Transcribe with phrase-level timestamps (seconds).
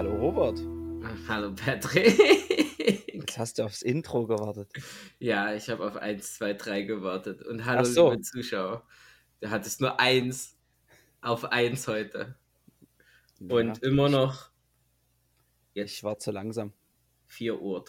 [0.00, 0.58] Hallo Robert.
[1.28, 2.18] Hallo Patrick.
[3.12, 4.72] Jetzt hast du aufs Intro gewartet.
[5.18, 7.42] Ja, ich habe auf 1, 2, 3 gewartet.
[7.42, 8.08] Und hallo, so.
[8.10, 8.82] liebe Zuschauer.
[9.42, 10.56] Du hattest nur eins
[11.20, 12.34] auf eins heute.
[13.40, 13.50] Und
[13.82, 14.50] Ja, immer ich- noch
[15.74, 16.72] Ich war zu langsam.
[17.28, 17.84] 4.30 Uhr,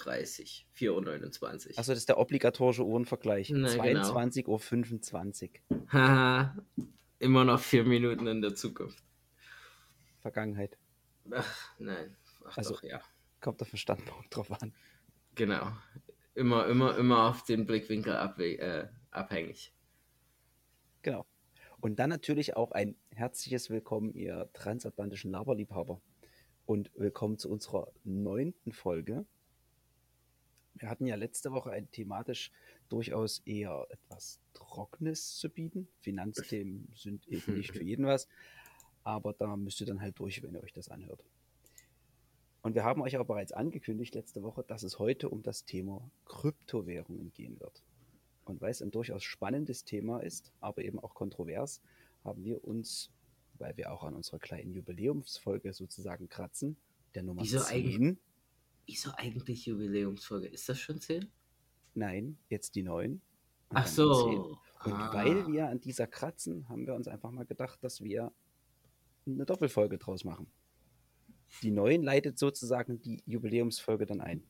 [0.74, 1.80] 4.29 Uhr.
[1.80, 3.52] Achso, das ist der obligatorische Uhrenvergleich.
[3.52, 4.02] Na, genau.
[4.14, 5.88] 22.25 Uhr.
[5.94, 6.58] Haha,
[7.20, 9.02] immer noch vier Minuten in der Zukunft.
[10.20, 10.78] Vergangenheit.
[11.32, 12.16] Ach, nein.
[12.46, 13.02] Ach Also- doch, ja.
[13.40, 14.74] Kommt auf den Standpunkt drauf an.
[15.36, 15.72] Genau.
[16.36, 19.74] Immer, immer, immer auf den Blickwinkel äh, abhängig.
[21.02, 21.26] Genau.
[21.80, 26.02] Und dann natürlich auch ein herzliches Willkommen, ihr transatlantischen Laberliebhaber.
[26.68, 29.26] Und willkommen zu unserer neunten Folge.
[30.76, 32.52] Wir hatten ja letzte Woche ein thematisch
[32.88, 35.88] durchaus eher etwas Trockenes zu bieten.
[36.00, 38.28] Finanzthemen sind eben nicht für jeden was.
[39.04, 41.24] Aber da müsst ihr dann halt durch, wenn ihr euch das anhört.
[42.62, 46.08] Und wir haben euch auch bereits angekündigt letzte Woche, dass es heute um das Thema
[46.26, 47.82] Kryptowährungen gehen wird.
[48.46, 51.82] Und weil es ein durchaus spannendes Thema ist, aber eben auch kontrovers,
[52.24, 53.10] haben wir uns,
[53.58, 56.78] weil wir auch an unserer kleinen Jubiläumsfolge sozusagen kratzen,
[57.16, 58.20] der Nummer Wieso 10,
[58.86, 60.48] Wieso eigentlich Jubiläumsfolge?
[60.48, 61.28] Ist das schon 10?
[61.94, 63.14] nein, jetzt die 9.
[63.14, 63.22] und
[63.78, 64.30] Ach so.
[64.30, 64.40] 10.
[64.40, 64.60] Und
[64.94, 65.14] Ah.
[65.14, 68.32] weil wir an dieser kratzen, haben wir uns einfach mal gedacht, dass wir
[69.26, 70.48] eine Doppelfolge draus machen.
[71.62, 74.44] Die 9 leitet sozusagen die Jubiläumsfolge dann ein.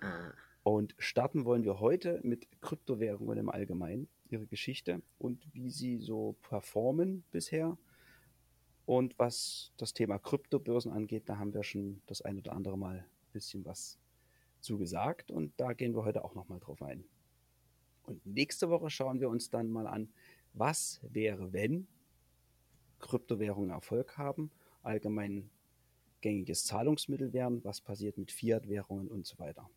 [0.00, 0.32] Ah.
[0.62, 6.36] Und starten wollen wir heute mit Kryptowährungen im Allgemeinen, ihre Geschichte und wie sie so
[6.42, 7.78] performen bisher.
[8.84, 12.98] Und was das Thema Kryptobörsen angeht, da haben wir schon das ein oder andere Mal
[12.98, 13.98] ein bisschen was
[14.60, 17.04] zugesagt und da gehen wir heute auch nochmal drauf ein.
[18.02, 20.08] Und nächste Woche schauen wir uns dann mal an,
[20.52, 21.86] was wäre, wenn
[23.06, 24.50] Kryptowährungen Erfolg haben,
[24.82, 25.50] allgemein
[26.20, 29.68] gängiges Zahlungsmittel wären, was passiert mit Fiat-Währungen und so weiter.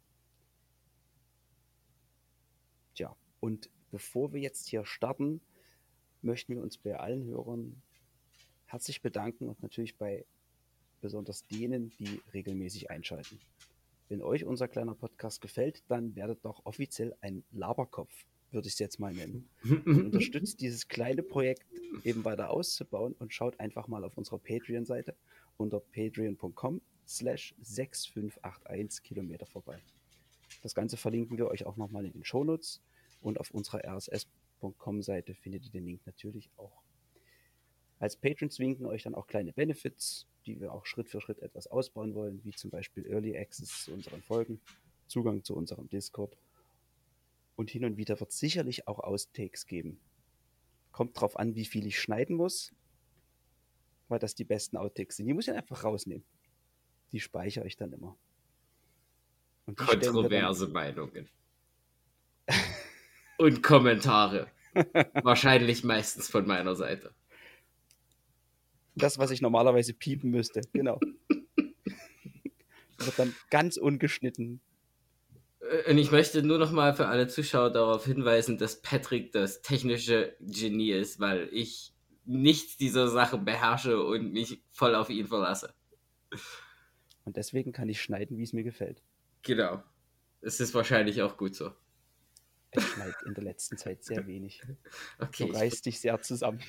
[2.95, 5.41] Tja, und bevor wir jetzt hier starten,
[6.21, 7.81] möchten wir uns bei allen Hörern
[8.65, 10.25] herzlich bedanken und natürlich bei
[11.01, 13.39] besonders denen, die regelmäßig einschalten.
[14.09, 18.79] Wenn euch unser kleiner Podcast gefällt, dann werdet doch offiziell ein Laberkopf, würde ich es
[18.79, 19.47] jetzt mal nennen.
[19.63, 21.65] Und unterstützt dieses kleine Projekt
[22.03, 25.15] eben weiter auszubauen und schaut einfach mal auf unserer Patreon-Seite
[25.57, 29.79] unter patreon.com slash 6581 Kilometer vorbei.
[30.61, 32.81] Das Ganze verlinken wir euch auch nochmal in den Shownotes
[33.21, 36.81] und auf unserer rss.com-Seite findet ihr den Link natürlich auch.
[37.99, 41.67] Als Patrons winken euch dann auch kleine Benefits, die wir auch Schritt für Schritt etwas
[41.67, 44.61] ausbauen wollen, wie zum Beispiel Early Access zu unseren Folgen,
[45.07, 46.37] Zugang zu unserem Discord
[47.59, 49.99] und hin und wieder wird es sicherlich auch Outtakes geben.
[50.93, 52.73] Kommt drauf an, wie viel ich schneiden muss,
[54.07, 55.27] weil das die besten Outtakes sind.
[55.27, 56.23] Die muss ich einfach rausnehmen.
[57.11, 58.15] Die speichere ich dann immer.
[59.65, 61.27] Wir dann- Kontroverse Meinungen.
[63.37, 64.47] Und Kommentare.
[65.23, 67.13] Wahrscheinlich meistens von meiner Seite.
[68.95, 70.97] Das, was ich normalerweise piepen müsste, genau.
[72.99, 74.61] Wird dann ganz ungeschnitten.
[75.69, 79.61] Äh, Und ich möchte nur noch mal für alle Zuschauer darauf hinweisen, dass Patrick das
[79.61, 81.93] technische Genie ist, weil ich
[82.25, 85.73] nichts dieser Sache beherrsche und mich voll auf ihn verlasse.
[87.25, 89.01] Und deswegen kann ich schneiden, wie es mir gefällt.
[89.41, 89.83] Genau.
[90.41, 91.71] Es ist wahrscheinlich auch gut so.
[92.71, 94.61] Ich schneide in der letzten Zeit sehr wenig.
[95.17, 95.47] Okay.
[95.47, 96.61] Du reißt dich sehr zusammen.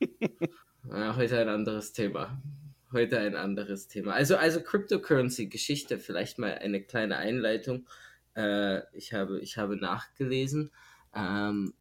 [0.88, 2.40] Ja, heute ein anderes Thema.
[2.90, 4.14] Heute ein anderes Thema.
[4.14, 7.86] Also, also Cryptocurrency-Geschichte, vielleicht mal eine kleine Einleitung.
[8.36, 10.70] Äh, ich, habe, ich habe nachgelesen.
[11.14, 11.74] Ähm,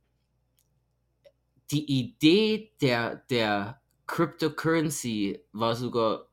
[1.71, 6.29] die Idee der, der Cryptocurrency war sogar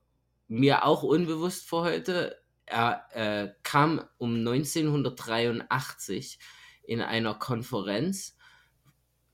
[0.49, 2.39] mir auch unbewusst vor heute.
[2.65, 6.39] Er äh, kam um 1983
[6.85, 8.37] in einer Konferenz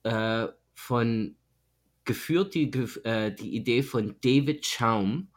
[0.02, 1.36] äh, von
[2.04, 2.70] geführt die,
[3.04, 5.30] äh, die Idee von David Chaum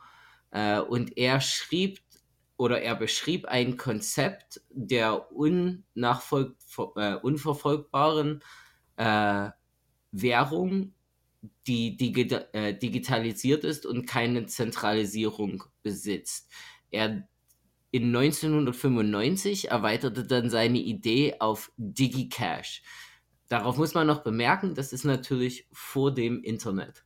[0.51, 1.99] äh, und er schrieb
[2.57, 8.43] oder er beschrieb ein Konzept der äh, unverfolgbaren
[8.97, 9.49] äh,
[10.11, 10.93] Währung,
[11.67, 16.49] die digi äh, digitalisiert ist und keine Zentralisierung besitzt.
[16.91, 17.27] Er
[17.91, 22.83] in 1995 erweiterte dann seine Idee auf DigiCash.
[23.47, 27.05] Darauf muss man noch bemerken, das ist natürlich vor dem Internet.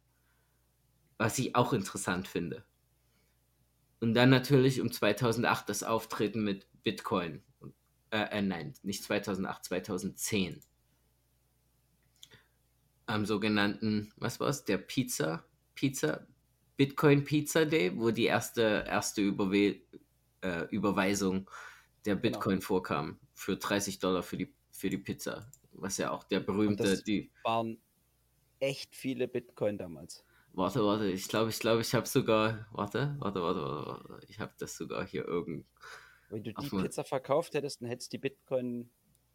[1.18, 2.64] Was ich auch interessant finde.
[4.00, 7.44] Und dann natürlich um 2008 das Auftreten mit Bitcoin.
[8.12, 10.62] Äh, äh, nein, nicht 2008, 2010.
[13.06, 16.28] Am sogenannten, was war es, der Pizza, Pizza,
[16.78, 19.82] Bitcoin Pizza Day, wo die erste, erste Überwe
[20.42, 21.50] äh, Überweisung
[22.06, 22.22] der Genau.
[22.22, 23.20] Bitcoin vorkam.
[23.34, 25.52] Für 30 Dollar für die, für die Pizza.
[25.74, 27.32] Was ja auch der berühmte, das die.
[27.44, 27.82] waren
[28.60, 30.24] echt viele Bitcoin damals.
[30.60, 32.68] Warte, warte, ich glaube, ich glaube, ich habe sogar.
[32.72, 34.26] Warte, warte, warte, warte, warte.
[34.28, 35.66] Ich habe das sogar hier irgend.
[36.30, 38.90] Wenn du die Pizza verkauft hättest, dann hättest du die Bitcoin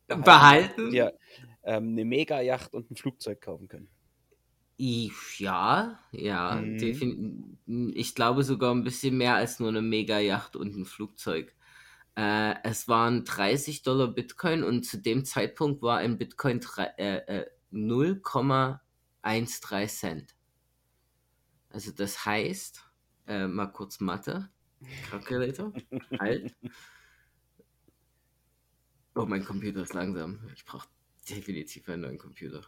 [0.07, 0.91] Behalten?
[0.91, 1.19] dir
[1.63, 3.89] ähm, eine Mega-Yacht und ein Flugzeug kaufen können.
[4.79, 7.57] I- Ja, ja, Mhm.
[7.95, 11.55] Ich glaube sogar ein bisschen mehr als nur eine Mega-Yacht und ein Flugzeug.
[12.17, 16.61] Äh, es waren 30 Dollar Bitcoin und zu dem Zeitpunkt war ein Bitcoin
[16.99, 20.35] äh, äh, 0,13 Cent.
[21.75, 22.85] Also das heißt,
[23.27, 24.49] äh, mal kurz Mathe,
[25.11, 25.73] Calculator,
[26.21, 26.55] halt.
[29.17, 30.39] Oh, mein Computer ist langsam.
[30.55, 30.87] Ich brauche
[31.29, 32.63] definitiv einen neuen Computer.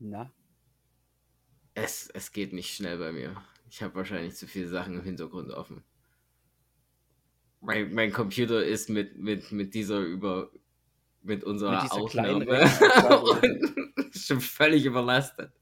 [0.00, 0.32] Na,
[1.74, 3.42] Es, es geht nicht schnell bei mir.
[3.68, 5.82] Ich habe wahrscheinlich zu viele Sachen im Hintergrund offen.
[7.60, 10.50] Mein, mein Computer ist mit, mit, mit dieser über
[11.22, 12.46] mit unserer Mit Aufnahme
[13.42, 15.52] und schon völlig überlastet.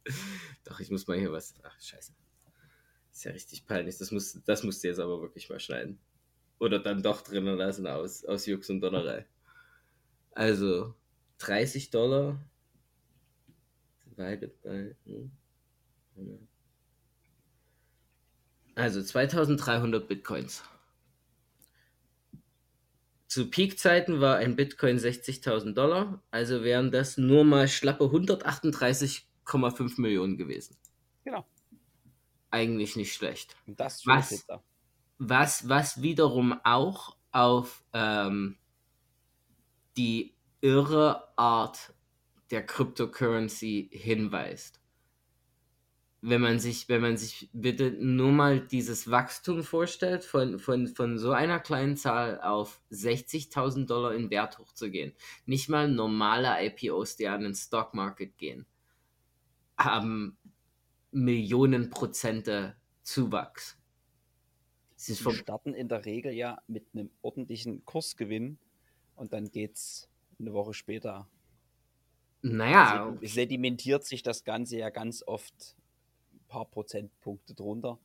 [0.65, 1.55] Doch, ich muss mal hier was.
[1.63, 2.13] Ach, scheiße.
[3.13, 3.99] Ist ja richtig peinlich.
[3.99, 5.99] Das, muss, das musst du jetzt aber wirklich mal schneiden.
[6.59, 9.27] Oder dann doch drinnen lassen aus, aus Jux und Donnerei.
[10.33, 10.95] Also,
[11.39, 12.39] 30 Dollar
[16.17, 16.49] hm.
[18.75, 20.63] Also 2300 Bitcoins.
[23.29, 30.37] Zu Peak-Zeiten war ein Bitcoin 60.000 Dollar, also wären das nur mal schlappe 138,5 Millionen
[30.37, 30.77] gewesen.
[31.25, 31.47] genau.
[32.51, 33.55] Eigentlich nicht schlecht.
[33.67, 34.47] Und das Was?
[35.19, 38.57] Was, was wiederum auch auf ähm,
[39.99, 41.93] die irre Art
[42.51, 44.78] der Cryptocurrency hinweist.
[46.21, 51.17] Wenn man sich, wenn man sich bitte nur mal dieses Wachstum vorstellt, von, von, von
[51.17, 55.13] so einer kleinen Zahl auf 60.000 Dollar in Wert hochzugehen.
[55.47, 58.67] Nicht mal normale IPOs, die an den Stock Market gehen,
[59.79, 60.37] haben
[61.13, 63.79] Millionen Prozente Zuwachs.
[64.97, 68.59] Es vom, starten in der Regel ja mit einem ordentlichen Kursgewinn
[69.15, 70.09] und dann geht's
[70.41, 71.29] eine Woche später.
[72.43, 75.77] naja, sedi- Sedimentiert sich das Ganze ja ganz oft
[76.49, 78.01] paar Prozentpunkte drunter,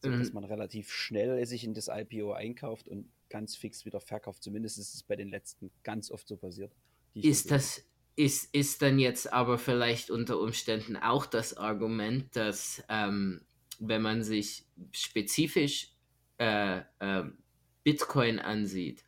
[0.00, 0.34] sodass Mhm.
[0.34, 4.42] man relativ schnell sich in das IPO einkauft und ganz fix wieder verkauft.
[4.42, 6.72] Zumindest ist es bei den letzten ganz oft so passiert.
[7.20, 7.84] ist das
[8.16, 13.46] ist, ist dann jetzt aber vielleicht unter Umständen auch das Argument, dass ähm,
[13.78, 15.92] wenn man sich spezifisch
[16.38, 17.38] äh, ähm,
[17.84, 19.04] Bitcoin ansieht,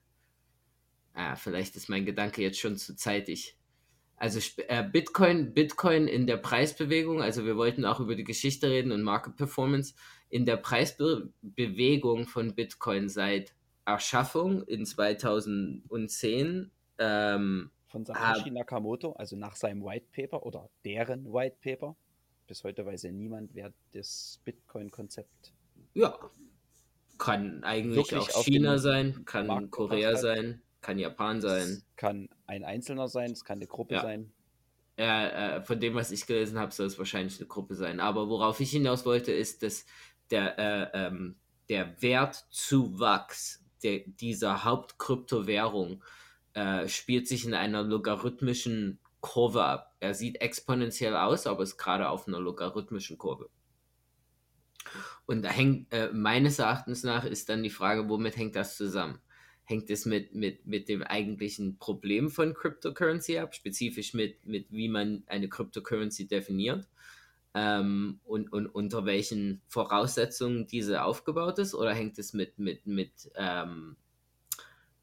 [1.14, 3.56] ah, vielleicht ist mein Gedanke jetzt schon zu zeitig.
[4.20, 4.38] Also
[4.68, 9.02] äh, Bitcoin, Bitcoin in der Preisbewegung, also wir wollten auch über die Geschichte reden und
[9.02, 9.94] Market Performance,
[10.28, 13.54] in der Preisbewegung von Bitcoin seit
[13.86, 21.56] Erschaffung in 2010 ähm, Von Satoshi Nakamoto, also nach seinem White Paper oder deren White
[21.62, 21.96] Paper.
[22.46, 25.54] Bis heute weiß ja niemand, wer das Bitcoin-Konzept
[25.94, 26.14] Ja.
[27.16, 31.82] Kann eigentlich auch China sein, kann Korea sein, kann Japan sein.
[31.82, 34.02] Es kann ein Einzelner sein, es kann eine Gruppe Ja.
[34.02, 34.32] sein.
[34.96, 38.00] Äh, äh, von dem, was ich gelesen habe, soll es wahrscheinlich eine Gruppe sein.
[38.00, 39.86] Aber worauf ich hinaus wollte, ist, dass
[40.30, 41.36] der, äh, ähm,
[41.68, 46.04] der Wertzuwachs der, dieser Hauptkryptowährung
[46.52, 49.96] äh, spielt sich in einer logarithmischen Kurve ab.
[50.00, 53.48] Er sieht exponentiell aus, aber ist gerade auf einer logarithmischen Kurve.
[55.26, 59.20] Und da hängt, äh, meines Erachtens nach, ist dann die Frage, womit hängt das zusammen?
[59.70, 64.88] Hängt es mit, mit, mit dem eigentlichen Problem von Cryptocurrency ab, spezifisch mit, mit wie
[64.88, 66.88] man eine Cryptocurrency definiert
[67.54, 71.76] ähm, und, und unter welchen Voraussetzungen diese aufgebaut ist?
[71.76, 73.96] Oder hängt es mit, mit, mit ähm,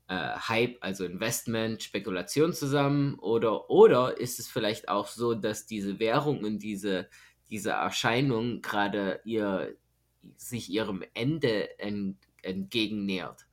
[0.09, 3.19] äh, Hype, also Investment, Spekulation zusammen?
[3.19, 7.07] Oder, oder ist es vielleicht auch so, dass diese Währung und diese,
[7.49, 9.77] diese Erscheinung gerade ihr,
[10.35, 13.46] sich ihrem Ende en, entgegennähert?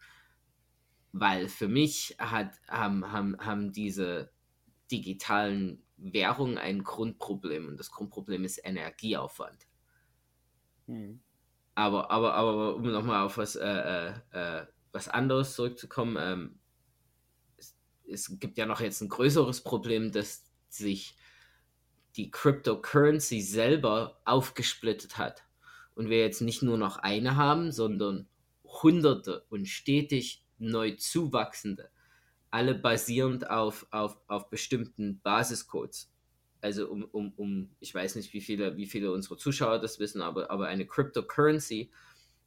[1.17, 4.33] Weil für mich hat, haben, haben, haben diese
[4.91, 9.69] digitalen Währungen ein Grundproblem und das Grundproblem ist Energieaufwand.
[10.87, 11.21] Hm.
[11.77, 16.59] Aber, aber, aber um nochmal auf was, äh, äh, äh, was anderes zurückzukommen, ähm,
[17.59, 17.77] es,
[18.09, 21.17] es gibt ja noch jetzt ein größeres Problem, dass sich
[22.17, 25.45] die Cryptocurrency selber aufgesplittet hat
[25.95, 28.29] und wir jetzt nicht nur noch eine haben, sondern
[28.65, 31.91] hunderte und stetig neu zuwachsende,
[32.51, 36.11] alle basierend auf, auf, auf bestimmten Basiscodes.
[36.61, 40.23] also um, um, um, ich weiß nicht, wie viele, wie viele unserer Zuschauer das wissen,
[40.23, 41.91] aber, aber eine Cryptocurrency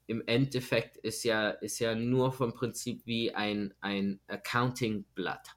[0.08, 5.50] im Endeffekt ist ja, ist ja nur vom Prinzip wie ein, ein Accounting-Blatt.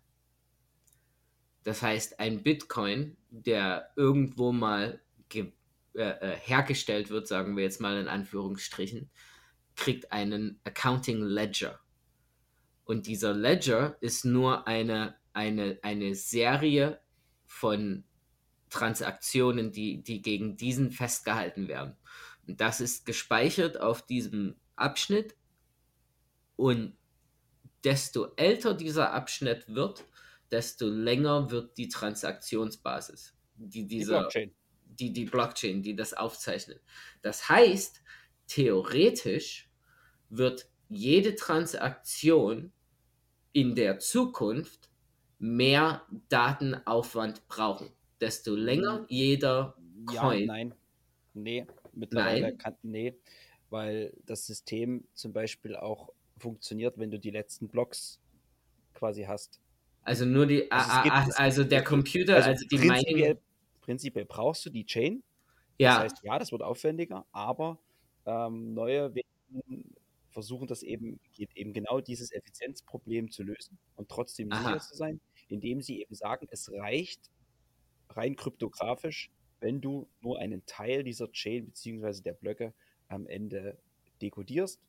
[1.63, 5.01] Das heißt, ein Bitcoin, der irgendwo mal
[5.95, 9.11] äh, äh, hergestellt wird, sagen wir jetzt mal in Anführungsstrichen,
[9.75, 11.81] kriegt einen Accounting Ledger.
[12.91, 17.01] Und dieser Ledger ist nur eine, eine, eine Serie
[17.47, 18.03] von
[18.69, 21.97] Transaktionen, die, die gegen diesen festgehalten werden.
[22.49, 25.37] Und das ist gespeichert auf diesem Abschnitt.
[26.57, 26.97] Und
[27.85, 30.05] desto älter dieser Abschnitt wird,
[30.51, 33.37] desto länger wird die Transaktionsbasis.
[33.55, 34.55] Die, dieser, die Blockchain
[34.85, 36.83] die, die Blockchain, die das aufzeichnet.
[37.23, 38.03] Das heißt,
[38.49, 39.71] theoretisch
[40.29, 42.73] wird jede Transaktion
[43.53, 44.91] in der Zukunft
[45.39, 47.91] mehr Datenaufwand brauchen.
[48.21, 49.75] Desto länger jeder
[50.07, 50.41] Coin.
[50.41, 50.75] Ja, nein.
[51.35, 52.59] Nee, mittlerweile nein.
[52.59, 52.75] kann.
[52.83, 53.15] Nee,
[53.71, 58.21] weil das System zum Beispiel auch funktioniert, wenn du die letzten Blocks
[58.95, 59.61] quasi hast.
[60.03, 63.39] Also nur die, also, gibt, also der Computer, also, also die Mining
[63.81, 65.23] prinzipiell brauchst du die Chain.
[65.79, 65.95] Ja.
[65.95, 67.79] Das heißt, ja, das wird aufwendiger, aber
[68.27, 69.13] ähm, neue
[70.31, 74.65] versuchen das eben, eben genau dieses Effizienzproblem zu lösen und trotzdem Aha.
[74.65, 77.31] sicher zu sein, indem sie eben sagen, es reicht
[78.11, 82.23] rein kryptografisch, wenn du nur einen Teil dieser Chain bzw.
[82.23, 82.75] der Blöcke
[83.09, 83.79] am Ende
[84.23, 84.81] dekodierst,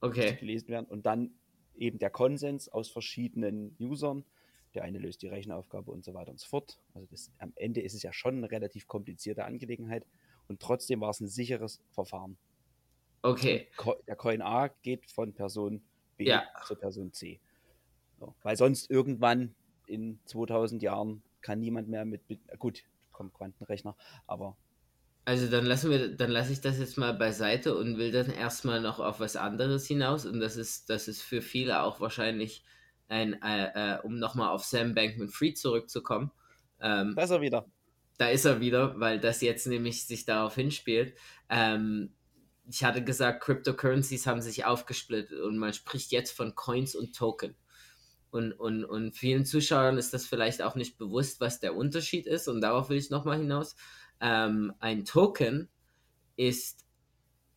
[0.00, 0.36] okay.
[0.36, 1.34] gelesen werden und dann
[1.74, 4.24] eben der Konsens aus verschiedenen Usern
[4.74, 6.78] der eine löst die Rechenaufgabe und so weiter und so fort.
[6.94, 10.06] Also das, am Ende ist es ja schon eine relativ komplizierte Angelegenheit
[10.48, 12.38] und trotzdem war es ein sicheres Verfahren.
[13.22, 13.68] Okay.
[14.06, 15.82] Der Coin A geht von Person
[16.16, 16.44] B ja.
[16.64, 17.40] zur Person C.
[18.18, 19.54] So, weil sonst irgendwann
[19.86, 24.56] in 2000 Jahren kann niemand mehr mit, mit gut, kommt Quantenrechner, aber
[25.24, 28.80] also dann lassen wir, dann lasse ich das jetzt mal beiseite und will dann erstmal
[28.80, 30.26] noch auf was anderes hinaus.
[30.26, 32.64] Und das ist, das ist für viele auch wahrscheinlich
[33.08, 36.32] ein, äh, äh, um nochmal auf Sam Bankman Fried zurückzukommen.
[36.80, 37.66] Ähm, da ist er wieder.
[38.18, 41.16] Da ist er wieder, weil das jetzt nämlich sich darauf hinspielt.
[41.48, 42.12] Ähm,
[42.68, 47.54] ich hatte gesagt, Cryptocurrencies haben sich aufgesplittet und man spricht jetzt von Coins und Token.
[48.30, 52.48] Und, und, und vielen Zuschauern ist das vielleicht auch nicht bewusst, was der Unterschied ist.
[52.48, 53.76] Und darauf will ich nochmal hinaus.
[54.20, 55.68] Ähm, ein Token
[56.36, 56.86] ist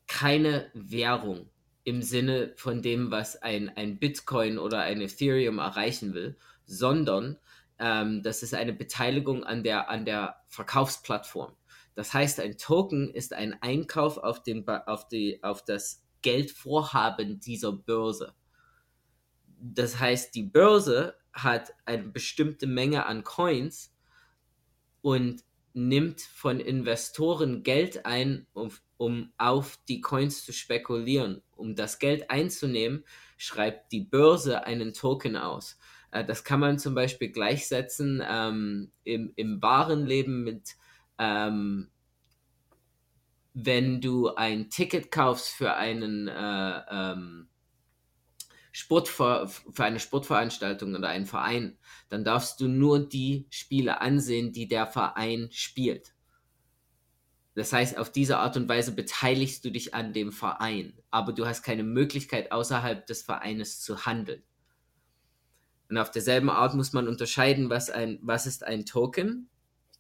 [0.08, 1.50] keine Währung
[1.86, 6.36] im Sinne von dem, was ein, ein Bitcoin oder ein Ethereum erreichen will,
[6.66, 7.38] sondern
[7.80, 11.54] ähm, das ist eine Beteiligung an der, an der Verkaufsplattform.
[11.96, 17.72] Das heißt, ein Token ist ein Einkauf auf, den, auf, die, auf das Geldvorhaben dieser
[17.72, 18.36] Börse.
[19.60, 23.94] Das heißt, die Börse hat eine bestimmte Menge an Coins
[25.02, 31.42] und nimmt von Investoren Geld ein, um, um auf die Coins zu spekulieren.
[31.56, 33.06] Um das Geld einzunehmen,
[33.38, 35.78] schreibt die Börse einen Token aus.
[36.12, 40.76] Äh, das kann man zum Beispiel gleichsetzen ähm, im, im wahren Leben mit,
[41.18, 41.90] ähm,
[43.54, 47.48] wenn du ein Ticket kaufst für einen äh, ähm,
[48.74, 51.78] Sportver für eine Sportveranstaltung oder einen Verein,
[52.10, 56.14] dann darfst du nur die Spiele ansehen, die der Verein spielt.
[57.56, 61.46] Das heißt, auf diese Art und Weise beteiligst du dich an dem Verein, aber du
[61.46, 64.44] hast keine Möglichkeit, außerhalb des Vereines zu handeln.
[65.90, 69.50] Und auf derselben Art muss man unterscheiden, was, ein, was ist ein Token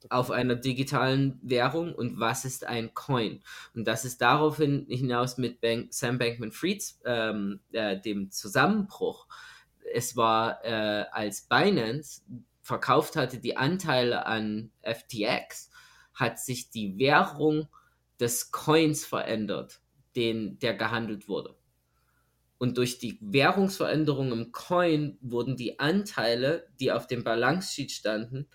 [0.10, 3.42] auf einer digitalen Währung und was ist ein Coin.
[3.74, 9.28] Und das ist daraufhin hinaus mit Bank, Sam Bankman-Frieds ähm, äh, dem Zusammenbruch.
[9.94, 12.22] Es war, äh, als Binance
[12.62, 15.70] verkauft hatte die Anteile an FTX,
[16.14, 17.68] hat sich die Währung
[18.20, 19.82] des Coins verändert,
[20.16, 21.56] den, der gehandelt wurde.
[22.58, 28.48] Und durch die Währungsveränderung im Coin wurden die Anteile, die auf dem Balance Sheet standen,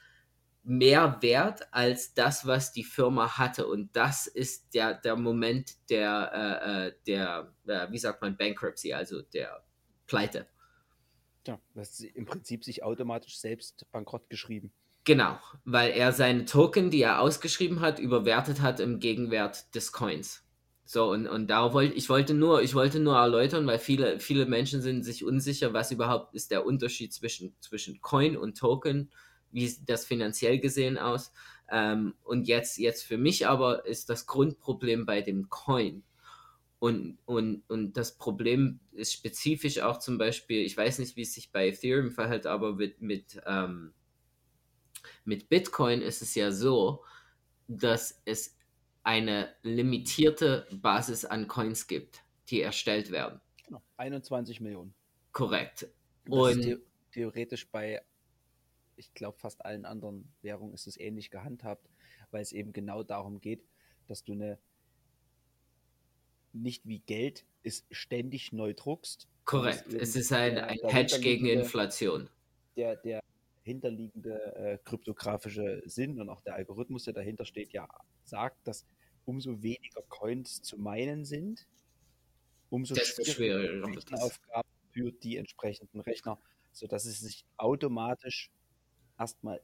[0.63, 3.67] mehr wert als das, was die Firma hatte.
[3.67, 8.93] Und das ist der, der Moment der, äh, äh, der äh, wie sagt man, Bankruptcy,
[8.93, 9.65] also der
[10.07, 10.47] Pleite.
[11.47, 14.73] Ja, das ist im Prinzip sich automatisch selbst bankrott geschrieben.
[15.05, 20.45] Genau, weil er seine Token, die er ausgeschrieben hat, überwertet hat im Gegenwert des Coins.
[20.85, 24.45] So, und, und da wollte ich wollte nur, ich wollte nur erläutern, weil viele, viele
[24.45, 29.11] Menschen sind sich unsicher, was überhaupt ist der Unterschied zwischen, zwischen Coin und Token
[29.53, 31.33] wie sieht das finanziell gesehen aus?
[31.71, 36.03] Ähm, und jetzt, jetzt für mich aber ist das Grundproblem bei dem Coin.
[36.79, 41.35] Und, und, und das Problem ist spezifisch auch zum Beispiel, ich weiß nicht, wie es
[41.35, 43.93] sich bei Ethereum verhält, aber mit, mit, ähm,
[45.25, 47.05] Mit Bitcoin ist es ja so,
[47.69, 48.57] dass es
[49.03, 53.41] eine limitierte Basis an Coins gibt, die erstellt werden.
[53.65, 53.83] Genau.
[53.97, 54.95] 21 Millionen.
[55.33, 55.89] Korrekt.
[56.29, 56.77] Und Und the
[57.13, 58.03] theoretisch bei,
[59.01, 61.89] ich glaube, fast allen anderen Währungen ist es ähnlich gehandhabt,
[62.31, 63.67] weil es eben genau darum geht,
[64.07, 64.59] dass du eine
[66.53, 69.29] nicht wie Geld ist ständig neu druckst.
[69.45, 69.93] korrekt.
[69.95, 72.29] Es ist ein, der ein Hedge gegen Inflation.
[72.77, 73.21] der, der
[73.63, 77.89] hinterliegende äh, kryptografische Sinn und auch der Algorithmus, der dahinter steht, ja
[78.25, 78.87] sagt, dass
[79.25, 81.67] umso weniger Coins zu meinen sind,
[82.69, 83.87] umso schwieriger.
[83.87, 86.39] Rechenaufgaben für die entsprechenden Rechner,
[86.73, 88.51] sodass es sich automatisch
[89.21, 89.61] erstmal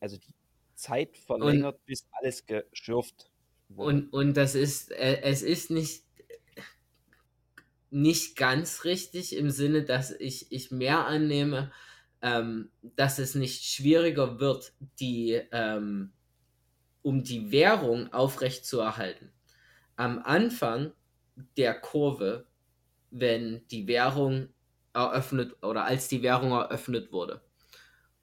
[0.00, 0.34] also die
[0.74, 3.30] Zeit verlängert, bis alles geschürft
[3.68, 3.88] wurde.
[3.88, 6.04] Und, und das ist, äh, es ist nicht,
[7.90, 11.72] nicht ganz richtig im Sinne, dass ich, ich mehr annehme,
[12.22, 16.12] ähm, dass es nicht schwieriger wird, die, ähm,
[17.02, 19.32] um die Währung aufrechtzuerhalten.
[19.96, 20.92] Am Anfang
[21.56, 22.46] der Kurve,
[23.10, 24.48] wenn die Währung
[24.92, 27.45] eröffnet oder als die Währung eröffnet wurde,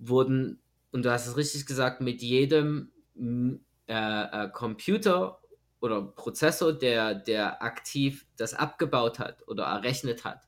[0.08, 5.42] wurden, und du hast es richtig gesagt, mit jedem m, äh, äh, Computer
[5.82, 10.48] oder Prozessor, der, der aktiv das abgebaut hat oder errechnet hat,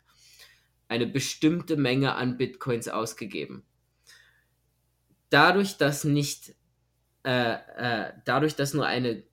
[0.88, 3.66] eine bestimmte Menge an Bitcoins ausgegeben.
[5.30, 6.56] Dadurch, dass nicht,
[7.24, 9.24] äh, äh, dadurch, dass nur eine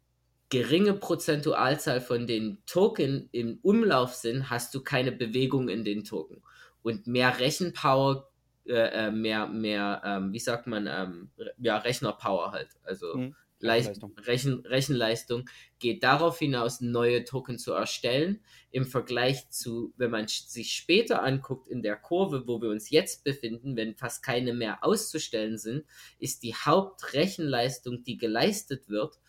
[0.49, 6.43] geringe Prozentualzahl von den Token im Umlauf sind, hast du keine Bewegung in den Token.
[6.83, 8.32] Und mehr Rechenpower,
[8.67, 12.71] äh, äh, mehr, mehr, ähm, wie sagt man, ähm, ja, Rechnerpower halt.
[12.85, 14.19] Also Hm, Leist Rechenleistung.
[14.19, 18.41] Rechen Rechenleistung geht darauf hinaus, neue Token zu erstellen.
[18.73, 23.23] Im Vergleich zu, wenn man sich später anguckt in der Kurve, wo wir uns jetzt
[23.23, 25.85] befinden, wenn fast keine mehr auszustellen sind,
[26.19, 29.21] ist die Hauptrechenleistung, die geleistet wird,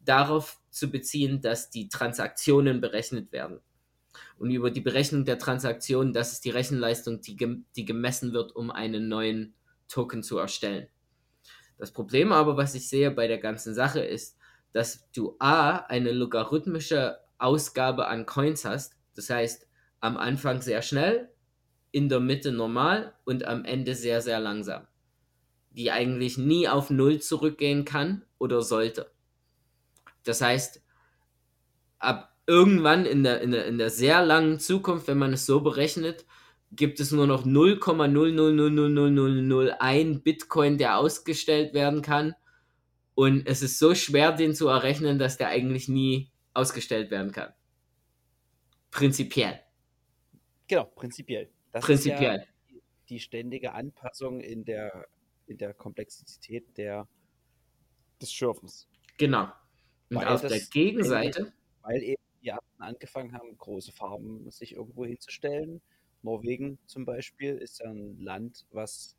[0.00, 3.60] darauf zu beziehen, dass die Transaktionen berechnet werden.
[4.38, 8.54] Und über die Berechnung der Transaktionen, das ist die Rechenleistung, die, gem die gemessen wird,
[8.54, 9.54] um einen neuen
[9.88, 10.88] Token zu erstellen.
[11.78, 14.36] Das Problem aber, was ich sehe bei der ganzen Sache, ist,
[14.72, 18.96] dass du A, eine logarithmische Ausgabe an Coins hast.
[19.14, 19.68] Das heißt,
[20.00, 21.30] am Anfang sehr schnell,
[21.90, 24.86] in der Mitte normal und am Ende sehr, sehr langsam.
[25.70, 29.10] Die eigentlich nie auf Null zurückgehen kann oder sollte.
[30.24, 30.82] Das heißt,
[31.98, 35.60] ab irgendwann in der, in der, in der sehr langen Zukunft, wenn man es so
[35.60, 36.26] berechnet,
[36.72, 42.34] gibt es nur noch 0,0000001 Bitcoin, der ausgestellt werden kann.
[43.14, 47.52] Und es ist so schwer, den zu errechnen, dass der eigentlich nie ausgestellt werden kann.
[48.90, 49.60] Prinzipiell.
[50.66, 51.50] Genau, prinzipiell.
[51.72, 52.36] Das Prinzipiell.
[52.36, 52.52] ist ja
[53.08, 55.06] die ständige Anpassung in der,
[55.46, 57.06] in der Komplexität der,
[58.20, 58.88] des Schürfens.
[59.18, 59.48] Genau.
[60.08, 61.52] Und Weil auf der Gegenseite,
[61.82, 65.82] Weil eben die angefangen haben, große Farben sich irgendwo hinzustellen.
[66.22, 69.16] Norwegen zum Beispiel ist ja ein Land, was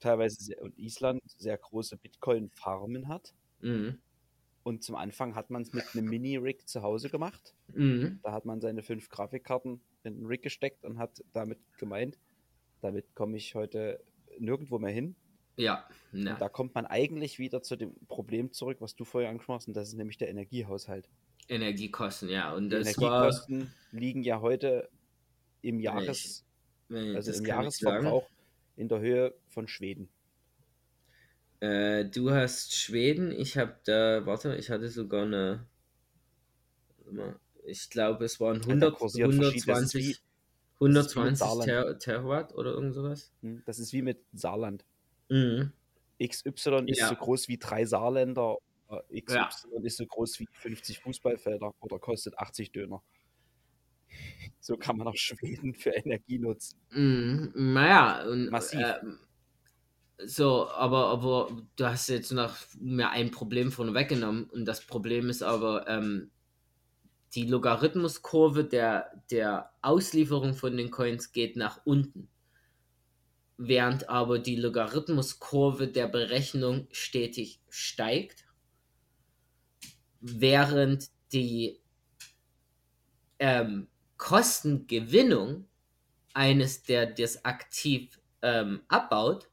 [0.00, 3.34] teilweise sehr, und Island sehr große Bitcoin-Farmen hat.
[3.60, 3.98] mhm,
[4.62, 7.54] Und zum Anfang hat man es mit einem Mini-Rig zu Hause gemacht.
[7.74, 12.18] mhm, Da hat man seine fünf Grafikkarten in den Rig gesteckt und hat damit gemeint,
[12.80, 14.04] damit komme ich heute
[14.38, 15.16] nirgendwo mehr hin.
[15.56, 19.56] ja, na, da kommt man eigentlich wieder zu dem Problem zurück, was du vorher angesprochen
[19.58, 21.08] hast, und das ist nämlich der Energiehaushalt.
[21.48, 22.52] Energiekosten, ja.
[22.54, 24.90] Und das war, Energiekosten liegen ja heute
[25.62, 26.44] im Jahres,
[26.90, 27.46] äh, also das im.
[27.46, 28.28] Jahresverbrauch
[28.76, 30.08] in der Höhe von Schweden.
[31.60, 35.66] Äh, du hast Schweden, ich habe da, warte, ich hatte sogar eine,
[37.64, 40.16] ich glaube, es waren da 100, kursieren verschiedene- das ist 120, wie-
[40.88, 43.32] das ist wie 120 mit Ter Terawatt oder irgend sowas.
[43.42, 44.84] Hm, Das ist wie mit Saarland.
[45.28, 45.72] Mhm.
[46.18, 47.08] XY ist Ja.
[47.08, 48.56] so groß wie drei Saarländer,
[48.88, 53.02] äh, XY ist so groß wie 50 Fußballfelder oder kostet 80 Döner.
[54.60, 56.78] So kann man auch Schweden für Energie nutzen.
[56.90, 57.52] Mhm.
[57.54, 58.80] Naja, und, Massiv.
[58.80, 59.18] ähm,
[60.24, 65.30] so, aber, aber du hast jetzt noch mir ein Problem von weggenommen und das Problem
[65.30, 66.30] ist aber, ähm,
[67.34, 72.28] die Logarithmuskurve der, der Auslieferung von den Coins geht nach unten.
[73.58, 78.47] Während aber die Logarithmuskurve der Berechnung stetig steigt,
[80.20, 81.80] während die
[83.38, 85.66] ähm, Kostengewinnung
[86.34, 89.48] eines, der das aktiv ähm, abbaut,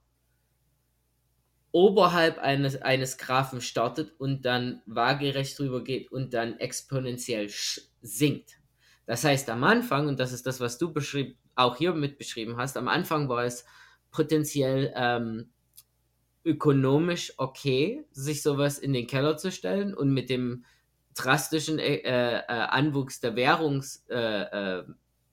[1.71, 7.49] oberhalb eines, eines Graphen startet und dann waagerecht drüber geht und dann exponentiell
[8.01, 8.59] sinkt.
[9.05, 12.57] Das heißt, am Anfang, und das ist das, was du beschrieb, auch hier mit beschrieben
[12.57, 13.65] hast, am Anfang war es
[14.11, 15.49] potenziell ähm,
[16.45, 20.63] ökonomisch okay, sich sowas in den Keller zu stellen und mit dem
[21.15, 24.83] drastischen äh, äh, Anwuchs der Währungs äh, äh,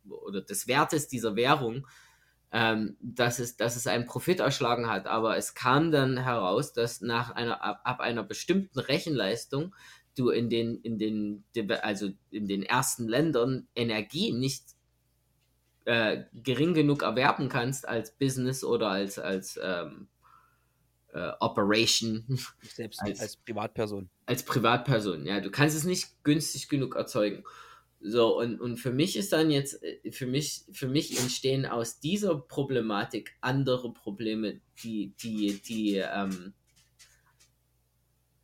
[0.09, 1.87] oder des Wertes dieser Währung,
[2.51, 5.07] ähm, dass, es, dass es einen Profit erschlagen hat.
[5.07, 9.75] Aber es kam dann heraus, dass nach einer, ab, ab einer bestimmten Rechenleistung
[10.17, 11.45] du in den, in den,
[11.83, 14.65] also in den ersten Ländern Energie nicht
[15.85, 20.09] äh, gering genug erwerben kannst als Business oder als, als ähm,
[21.13, 22.25] äh, Operation.
[22.63, 24.11] Selbst als, als, Privatperson.
[24.27, 25.41] Als Privatperson, ja.
[25.41, 27.45] Du kannst es nicht günstig genug erzeugen.
[28.05, 32.01] So, und, und für mich ist dann jetzt, äh, für mich, für mich entstehen aus
[32.01, 36.53] dieser Problematik andere Probleme, die, die, die, ähm,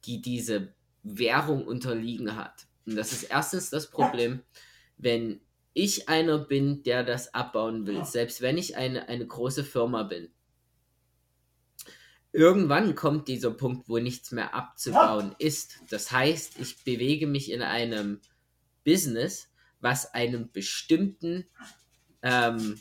[0.05, 2.67] die diese Währung unterliegen hat.
[2.87, 4.41] Und das ist erstens das Problem,
[4.97, 5.41] wenn
[5.75, 10.29] ich einer bin, der das abbauen will, selbst wenn ich eine, eine große Firma bin,
[12.33, 15.81] irgendwann kommt dieser Punkt, wo nichts mehr abzubauen ist.
[15.91, 18.21] Das heißt, ich bewege mich in einem
[18.85, 19.49] Business,
[19.81, 21.47] was einen bestimmten
[22.23, 22.81] ähm,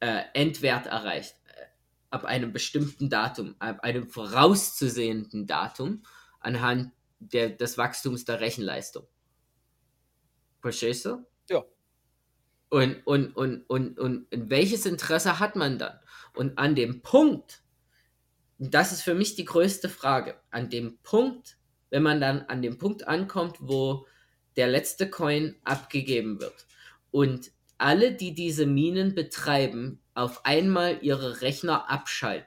[0.00, 1.34] äh, Endwert erreicht.
[1.46, 1.66] Äh,
[2.10, 6.02] ab einem bestimmten Datum, ab einem vorauszusehenden Datum
[6.40, 9.06] anhand der, des Wachstums der Rechenleistung.
[10.60, 11.26] Verstehst du?
[11.48, 11.64] Ja.
[12.68, 15.98] Und, und, und, und, und, und welches Interesse hat man dann?
[16.34, 17.62] Und an dem Punkt,
[18.60, 21.56] das ist für mich die größte Frage, an dem Punkt,
[21.90, 24.06] wenn man dann an dem Punkt ankommt, wo
[24.56, 26.66] der letzte Coin abgegeben wird
[27.10, 32.46] und alle, die diese Minen betreiben, auf einmal ihre Rechner abschalten.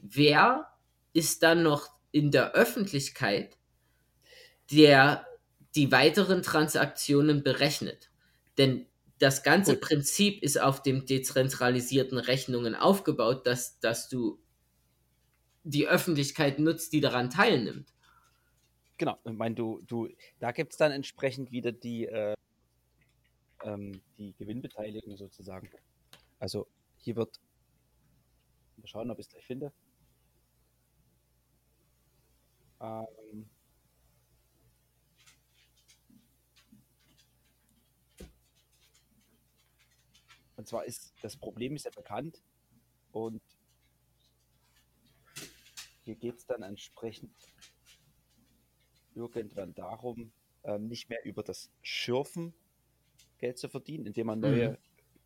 [0.00, 0.66] Wer
[1.12, 3.56] ist dann noch in der Öffentlichkeit,
[4.72, 5.26] der
[5.74, 8.10] die weiteren Transaktionen berechnet.
[8.58, 8.86] Denn
[9.18, 9.76] das ganze.
[9.76, 14.41] Prinzip ist auf dem dezentralisierten Rechnungen aufgebaut, dass, dass du
[15.64, 17.92] die Öffentlichkeit nutzt, die daran teilnimmt.
[18.98, 22.34] Genau, ich meine, du, du, da gibt es dann entsprechend wieder die, äh,
[23.64, 25.70] ähm, die Gewinnbeteiligung sozusagen.
[26.38, 26.66] Also
[26.98, 27.40] hier wird,
[28.76, 29.72] mal schauen, ob ich es gleich finde.
[32.80, 33.48] Ähm,
[40.56, 42.42] und zwar ist das Problem ist ja bekannt
[43.12, 43.40] und
[46.04, 47.32] hier geht es dann entsprechend
[49.14, 50.32] irgendwann darum,
[50.64, 52.54] ähm, nicht mehr über das Schürfen
[53.38, 54.76] Geld zu verdienen, indem man neue mhm.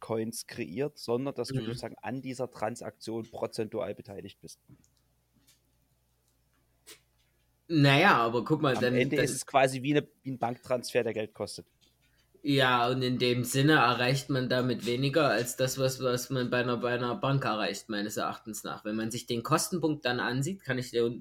[0.00, 1.58] Coins kreiert, sondern dass mhm.
[1.58, 4.60] du sozusagen an dieser Transaktion prozentual beteiligt bist.
[7.68, 8.94] Naja, aber guck mal, Am dann.
[8.94, 11.66] Ende ist es quasi wie, eine, wie ein Banktransfer, der Geld kostet.
[12.48, 16.58] Ja, und in dem Sinne erreicht man damit weniger als das, was, was man bei
[16.58, 18.84] einer, bei einer Bank erreicht, meines Erachtens nach.
[18.84, 21.12] Wenn man sich den Kostenpunkt dann ansieht, kann ich dir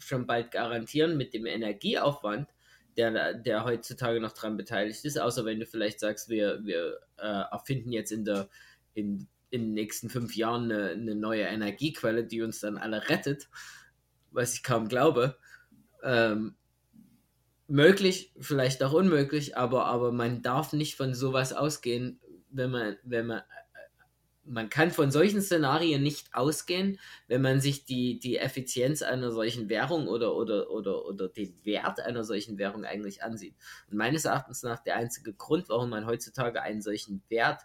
[0.00, 2.48] schon bald garantieren, mit dem Energieaufwand,
[2.96, 7.44] der, der heutzutage noch dran beteiligt ist, außer wenn du vielleicht sagst, wir, wir äh,
[7.52, 8.48] erfinden jetzt in, der,
[8.92, 13.48] in, in den nächsten fünf Jahren eine, eine neue Energiequelle, die uns dann alle rettet,
[14.32, 15.36] was ich kaum glaube
[16.02, 16.56] ähm,
[17.68, 23.26] möglich, vielleicht auch unmöglich, aber, aber man darf nicht von sowas ausgehen, wenn man, wenn
[23.26, 23.42] man,
[24.44, 29.68] man kann von solchen Szenarien nicht ausgehen, wenn man sich die, die Effizienz einer solchen
[29.68, 33.56] Währung oder, oder, oder, oder den Wert einer solchen Währung eigentlich ansieht.
[33.90, 37.62] Und meines Erachtens nach der einzige Grund, warum man heutzutage einen solchen Wert,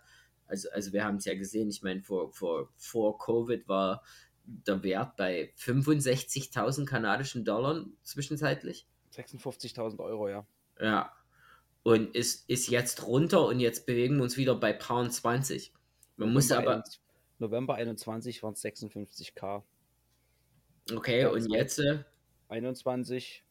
[0.48, 4.04] also, also wir haben es ja gesehen, ich meine, vor, vor, vor Covid war
[4.44, 8.88] der Wert bei 65.000 kanadischen Dollar zwischenzeitlich.
[9.14, 10.46] 56.000 Euro, ja.
[10.80, 11.12] Ja.
[11.84, 15.74] Und ist, ist jetzt runter und jetzt bewegen wir uns wieder bei Pound 20.
[16.16, 16.72] Man November muss aber.
[16.74, 17.02] 21,
[17.40, 19.64] November 21 waren es 56k.
[20.94, 21.82] Okay, und jetzt?
[22.50, 23.44] 21,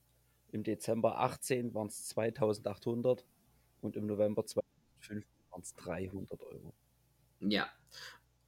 [0.53, 3.25] im Dezember 18 waren es 2800
[3.81, 6.73] und im November 2005 waren es 300 Euro.
[7.40, 7.68] Ja,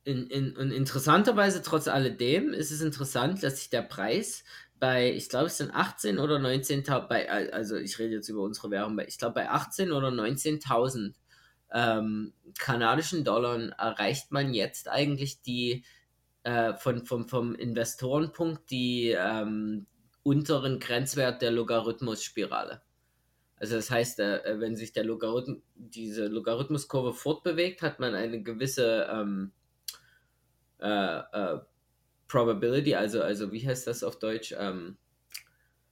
[0.04, 4.44] in, in, in interessanterweise, trotz alledem, ist es interessant, dass sich der Preis
[4.82, 8.72] bei, ich glaube, es sind 18 oder 19.000, bei, also ich rede jetzt über unsere
[8.72, 11.14] Währung, ich glaube, bei 18 oder 19.000
[11.72, 15.84] ähm, kanadischen Dollar erreicht man jetzt eigentlich die,
[16.42, 19.86] äh, von, vom, vom Investorenpunkt, die ähm,
[20.24, 22.82] unteren Grenzwert der Logarithmusspirale.
[23.54, 29.08] Also das heißt, äh, wenn sich der Logarithmus, diese Logarithmuskurve fortbewegt, hat man eine gewisse
[29.12, 29.52] ähm,
[30.80, 31.60] äh, äh,
[32.32, 34.54] Probability, also, also wie heißt das auf Deutsch?
[34.58, 34.96] Ähm,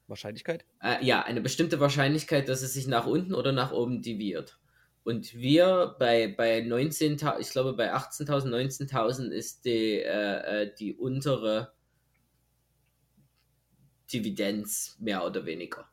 [0.09, 0.65] Wahrscheinlichkeit?
[0.83, 4.59] Äh, ja, eine bestimmte Wahrscheinlichkeit, dass es sich nach unten oder nach oben deviert.
[5.05, 10.95] Und wir bei, bei 19.000, ich glaube bei 18.000, 19.000 ist die, äh, äh, die
[10.95, 11.75] untere
[14.11, 15.89] Dividenz mehr oder weniger,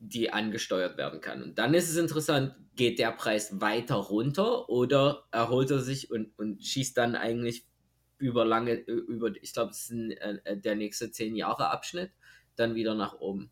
[0.00, 1.40] die angesteuert werden kann.
[1.40, 6.36] Und dann ist es interessant, geht der Preis weiter runter oder erholt er sich und,
[6.36, 7.64] und schießt dann eigentlich
[8.18, 12.12] über lange, über, ich glaube, es ist ein, äh, der nächste 10 Jahre Abschnitt,
[12.56, 13.50] dann wieder nach oben.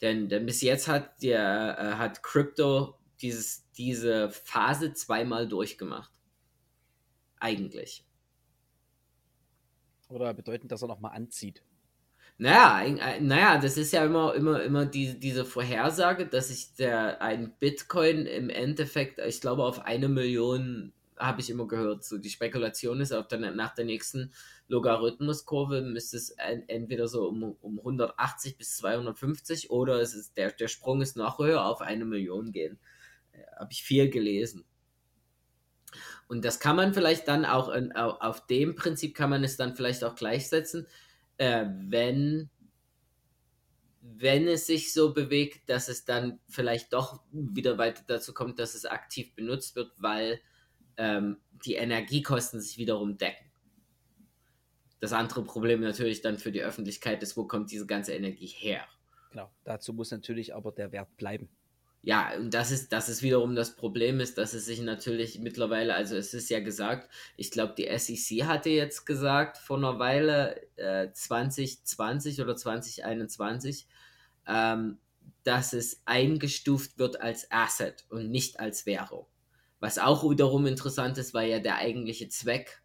[0.00, 6.12] Denn, denn bis jetzt hat der äh, hat Crypto dieses, diese Phase zweimal durchgemacht.
[7.38, 8.06] Eigentlich.
[10.08, 11.62] Oder bedeutend, dass er nochmal anzieht.
[12.38, 17.20] Naja, äh, naja, das ist ja immer, immer, immer die, diese Vorhersage, dass sich der
[17.20, 22.04] ein Bitcoin im Endeffekt, ich glaube, auf eine Million habe ich immer gehört.
[22.04, 24.32] So die Spekulation ist, auf der, nach der nächsten
[24.68, 30.50] Logarithmuskurve müsste es ein, entweder so um, um 180 bis 250 oder es ist der,
[30.52, 32.78] der Sprung ist noch höher auf eine Million gehen.
[33.32, 34.64] Äh, habe ich viel gelesen.
[36.28, 39.74] Und das kann man vielleicht dann auch in, auf dem Prinzip kann man es dann
[39.74, 40.86] vielleicht auch gleichsetzen,
[41.36, 42.50] äh, wenn
[44.02, 48.74] wenn es sich so bewegt, dass es dann vielleicht doch wieder weiter dazu kommt, dass
[48.74, 50.40] es aktiv benutzt wird, weil
[51.00, 53.50] ähm, die Energiekosten sich wiederum decken.
[55.00, 58.84] Das andere Problem natürlich dann für die Öffentlichkeit ist, wo kommt diese ganze Energie her?
[59.30, 61.48] Genau, dazu muss natürlich aber der Wert bleiben.
[62.02, 65.94] Ja, und das ist, das ist wiederum das Problem, ist, dass es sich natürlich mittlerweile,
[65.94, 70.60] also es ist ja gesagt, ich glaube, die SEC hatte jetzt gesagt vor einer Weile,
[70.76, 73.86] äh, 2020 oder 2021,
[74.46, 74.98] ähm,
[75.44, 79.26] dass es eingestuft wird als Asset und nicht als Währung.
[79.80, 82.82] Was auch wiederum interessant ist, weil ja der eigentliche Zweck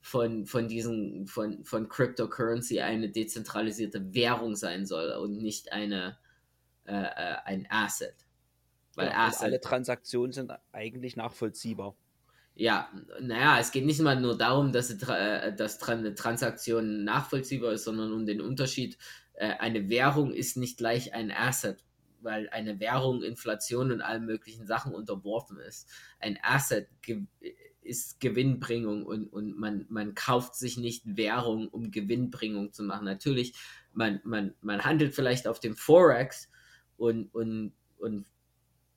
[0.00, 6.16] von, von diesen, von, von Cryptocurrency eine dezentralisierte Währung sein soll und nicht eine,
[6.86, 8.14] äh, äh ein Asset.
[8.94, 11.96] Weil ja, Asset, alle Transaktionen sind eigentlich nachvollziehbar.
[12.54, 12.88] Ja,
[13.20, 18.12] naja, es geht nicht mal nur darum, dass, äh, dass eine Transaktion nachvollziehbar ist, sondern
[18.12, 18.98] um den Unterschied.
[19.34, 21.84] Äh, eine Währung ist nicht gleich ein Asset
[22.20, 25.88] weil eine Währung Inflation und allen möglichen Sachen unterworfen ist.
[26.20, 27.26] Ein Asset ge
[27.88, 33.06] ist Gewinnbringung und, und man, man kauft sich nicht Währung, um Gewinnbringung zu machen.
[33.06, 33.54] Natürlich,
[33.94, 36.50] man, man, man handelt vielleicht auf dem Forex
[36.98, 38.26] und, und, und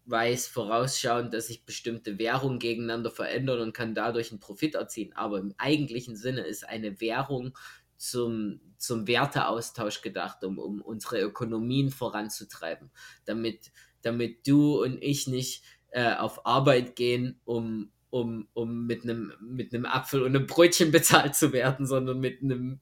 [0.05, 5.13] weiß vorausschauend, dass sich bestimmte Währungen gegeneinander verändern und kann dadurch einen Profit erzielen.
[5.13, 7.57] Aber im eigentlichen Sinne ist eine Währung
[8.01, 12.89] zum, zum Werteaustausch gedacht, um, um unsere Ökonomien voranzutreiben,
[13.25, 19.33] damit, damit du und ich nicht äh, auf Arbeit gehen, um, um, um mit einem
[19.39, 22.79] mit Apfel und einem Brötchen bezahlt zu werden, sondern mit einem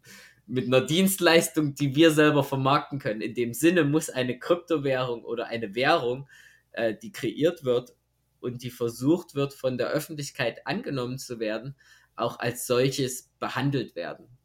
[0.48, 3.22] mit einer Dienstleistung, die wir selber vermarkten können.
[3.22, 6.28] In dem Sinne muss eine Kryptowährung oder eine Währung,
[6.72, 7.94] äh, die kreiert wird
[8.40, 11.76] und die versucht wird, von der Öffentlichkeit angenommen zu werden,
[12.16, 14.39] auch als solches behandelt werden.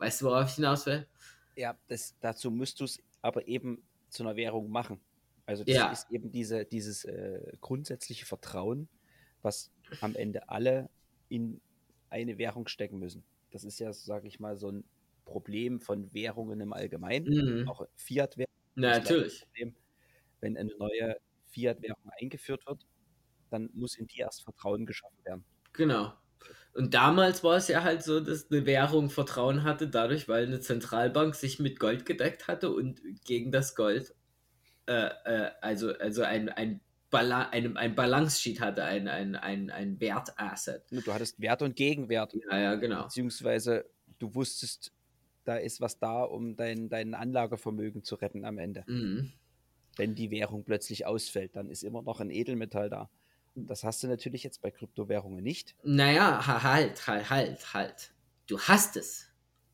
[0.00, 1.06] Weißt du, worauf ich hinaus will?
[1.56, 4.98] Ja, das, dazu musst du es aber eben zu einer Währung machen.
[5.44, 5.92] Also das ja.
[5.92, 8.88] ist eben diese, dieses äh, grundsätzliche Vertrauen,
[9.42, 10.88] was am Ende alle
[11.28, 11.60] in
[12.08, 13.24] eine Währung stecken müssen.
[13.50, 14.84] Das ist ja, sage ich mal, so ein
[15.26, 17.68] Problem von Währungen im Allgemeinen, mhm.
[17.68, 18.54] auch Fiat-Währung.
[18.76, 19.42] Natürlich.
[19.42, 19.74] Problem,
[20.40, 21.16] wenn eine neue
[21.48, 22.86] Fiat-Währung eingeführt wird,
[23.50, 25.44] dann muss in die erst Vertrauen geschaffen werden.
[25.74, 26.14] Genau.
[26.72, 30.60] Und damals war es ja halt so, dass eine Währung Vertrauen hatte, dadurch, weil eine
[30.60, 34.14] Zentralbank sich mit Gold gedeckt hatte und gegen das Gold,
[34.86, 39.70] äh, äh, also, also ein, ein, Bala ein, ein Balance Sheet hatte, ein, ein, ein,
[39.70, 40.84] ein Wertasset.
[40.90, 42.34] Du hattest Wert und Gegenwert.
[42.50, 43.02] Ja, ja, genau.
[43.02, 43.84] Beziehungsweise
[44.20, 44.92] du wusstest,
[45.44, 48.84] da ist was da, um dein, dein Anlagevermögen zu retten am Ende.
[48.86, 49.32] Mhm.
[49.96, 53.10] Wenn die Währung plötzlich ausfällt, dann ist immer noch ein Edelmetall da.
[53.54, 55.74] Das hast du natürlich jetzt bei Kryptowährungen nicht.
[55.82, 58.12] Naja, halt, halt, halt, halt.
[58.46, 59.30] Du hast es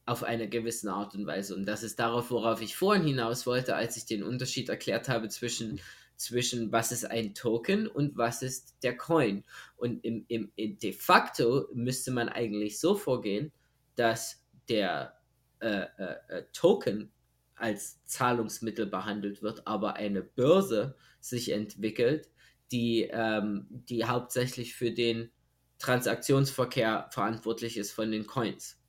[0.06, 1.54] auf eine gewisse Art und Weise.
[1.54, 5.28] Und das ist darauf, worauf ich vorhin hinaus wollte, als ich den Unterschied erklärt habe
[5.28, 5.80] zwischen,
[6.16, 9.44] zwischen was ist ein Token und was ist der Coin.
[9.76, 13.52] Und im, im de facto müsste man eigentlich so vorgehen,
[13.96, 15.18] dass der
[15.60, 17.10] äh, äh, äh Token
[17.56, 22.30] als Zahlungsmittel behandelt wird, aber eine Börse sich entwickelt,
[22.72, 25.30] die, ähm, die hauptsächlich für den
[25.78, 28.80] Transaktionsverkehr verantwortlich ist von den Coins.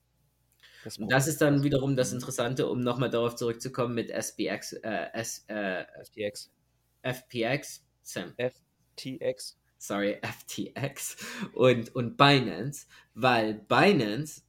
[0.83, 5.07] Das, Und das ist dann wiederum das Interessante, um nochmal darauf zurückzukommen mit SBX, äh,
[5.13, 6.51] S, äh, FTX.
[7.01, 8.33] FPX, Sam.
[8.37, 9.59] FTX.
[9.77, 11.17] Sorry, FTX
[11.53, 14.43] und, und Binance, weil Binance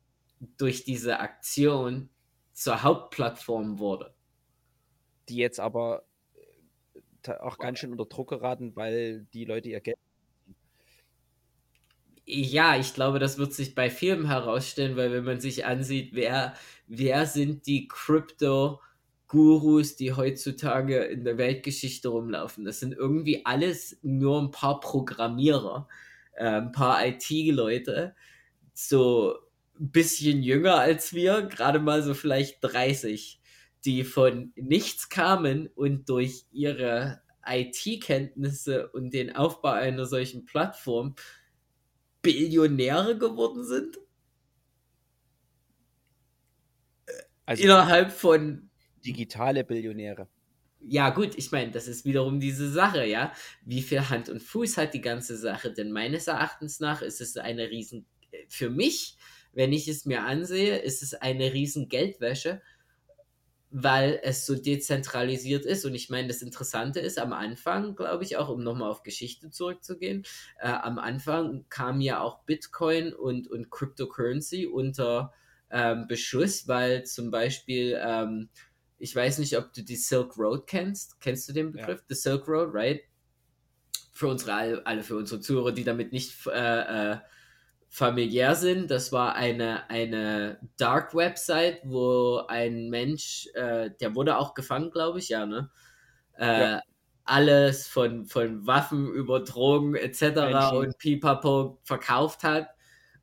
[0.57, 2.09] durch diese Aktion
[2.53, 4.14] zur Hauptplattform wurde.
[5.29, 6.08] Die jetzt aber
[7.40, 9.98] auch ganz schön unter Druck geraten, weil die Leute ihr Geld.
[12.26, 16.54] Ja, ich glaube, das wird sich bei Filmen herausstellen, weil wenn man sich ansieht, wer,
[16.87, 18.81] wer sind die Crypto
[19.28, 22.64] Gurus, die heutzutage in der Weltgeschichte rumlaufen.
[22.64, 25.87] Das sind irgendwie alles nur ein paar Programmierer,
[26.33, 28.14] äh, ein paar IT-Leute,
[28.72, 29.37] so
[29.78, 33.38] ein bisschen jünger als wir, gerade mal so vielleicht 30,
[33.85, 41.14] die von nichts kamen und durch ihre IT-Kenntnisse und den Aufbau einer solchen Plattform
[42.23, 43.99] Billionäre geworden sind?
[47.47, 48.69] Also Innerhalb von.
[49.05, 50.29] Digitale Billionäre.
[50.81, 53.33] Ja, gut, ich meine, das ist wiederum diese Sache, ja.
[53.64, 55.73] Wie viel Hand und Fuß hat die ganze Sache?
[55.73, 58.07] Denn meines Erachtens nach ist es eine riesen.
[58.49, 59.17] Für mich,
[59.53, 62.61] wenn ich es mir ansehe, ist es eine riesen Geldwäsche,
[63.70, 65.85] weil es so dezentralisiert ist.
[65.85, 69.50] Und ich meine, das Interessante ist, am Anfang, glaube ich, auch um nochmal auf Geschichte
[69.50, 70.24] zurückzugehen,
[70.61, 75.33] äh, am Anfang kam ja auch Bitcoin und, und Cryptocurrency unter
[75.70, 78.48] ähm, Beschuss, weil zum Beispiel, ähm,
[78.98, 81.20] ich weiß nicht, ob du die Silk Road kennst.
[81.20, 82.00] Kennst du den Begriff?
[82.00, 82.04] Ja.
[82.09, 83.02] The Silk Road, right?
[84.12, 87.16] Für unsere, alle für unsere Zuhörer, die damit nicht äh, äh,
[87.88, 88.90] familiär sind.
[88.90, 95.18] Das war eine, eine Dark Website, wo ein Mensch, äh, der wurde auch gefangen, glaube
[95.18, 95.70] ich, ja, ne?
[96.38, 96.83] Äh, ja.
[97.24, 100.20] Alles von, von Waffen über Drogen etc.
[100.20, 100.77] Menschen.
[100.79, 102.68] und Pipapo verkauft hat.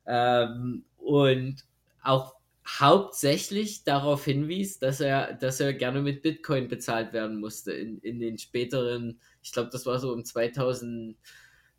[0.06, 1.64] Ähm, und
[2.02, 7.72] auch hauptsächlich darauf hinwies, dass er, dass er gerne mit Bitcoin bezahlt werden musste.
[7.72, 11.16] In, in den späteren, ich glaube, das war so um 2000,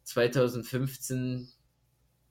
[0.03, 1.49] 2015,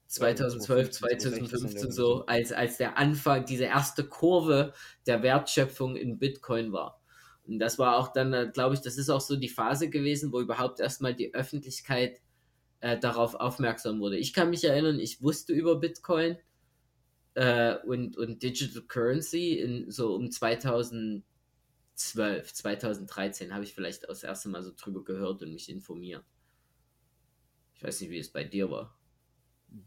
[0.07, 4.73] 2012, 2015 so, als, als der Anfang, diese erste Kurve
[5.07, 7.01] der Wertschöpfung in Bitcoin war.
[7.47, 10.33] Und das war auch dann, äh, glaube ich, das ist auch so die Phase gewesen,
[10.33, 12.21] wo überhaupt erstmal die Öffentlichkeit
[12.81, 14.17] äh, darauf aufmerksam wurde.
[14.17, 16.39] Ich kann mich erinnern, ich wusste über Bitcoin
[17.35, 21.23] äh, und, und Digital Currency in so um 2012,
[22.53, 26.25] 2013 habe ich vielleicht das erste Mal so drüber gehört und mich informiert.
[27.75, 28.96] Ich weiß nicht, wie es bei dir war.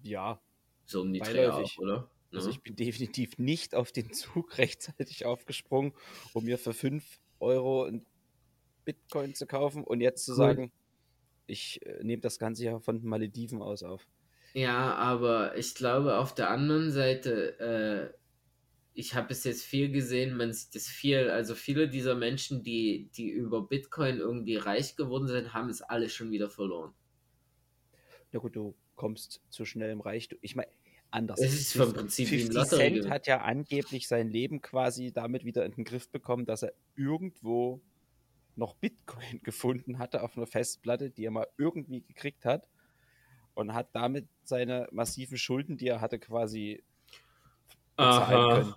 [0.04, 0.42] Ja.
[0.86, 2.10] So um die Dreh auch, oder?
[2.32, 5.94] Also ich bin definitiv nicht auf den Zug rechtzeitig aufgesprungen,
[6.34, 8.06] um mir für 5 Euro ein
[8.86, 10.72] Bitcoin zu kaufen und jetzt zu sagen,
[11.48, 14.08] ich äh, nehme das Ganze ja von Malediven aus auf.
[14.54, 18.20] Ja, aber ich glaube auf der anderen Seite, äh,
[18.94, 23.10] ich habe es jetzt viel gesehen, man sieht es viel, also viele dieser Menschen, die,
[23.16, 26.94] die über Bitcoin irgendwie reich geworden sind, haben es alle schon wieder verloren.
[28.32, 30.38] Ja gut, du kommst zu schnellem Reichtum.
[30.42, 30.68] Ich meine,
[31.10, 31.40] anders.
[31.40, 35.66] Es ist vom Prinzip 50 wie Cent hat ja angeblich sein Leben quasi damit wieder
[35.66, 37.80] in den Griff bekommen, dass er irgendwo
[38.58, 42.68] noch Bitcoin gefunden hatte auf einer Festplatte, die er mal irgendwie gekriegt hat
[43.54, 46.84] und hat damit seine massiven Schulden, die er hatte, quasi
[47.96, 48.56] bezahlen Aha.
[48.56, 48.76] können.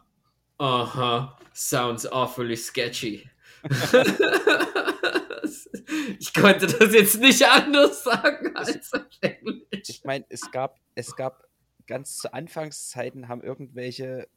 [0.59, 3.29] Aha, sounds awfully sketchy.
[6.19, 9.89] ich konnte das jetzt nicht anders sagen als auf Englisch.
[9.89, 11.49] Ich meine, es gab, es gab
[11.87, 14.29] ganz zu Anfangszeiten haben irgendwelche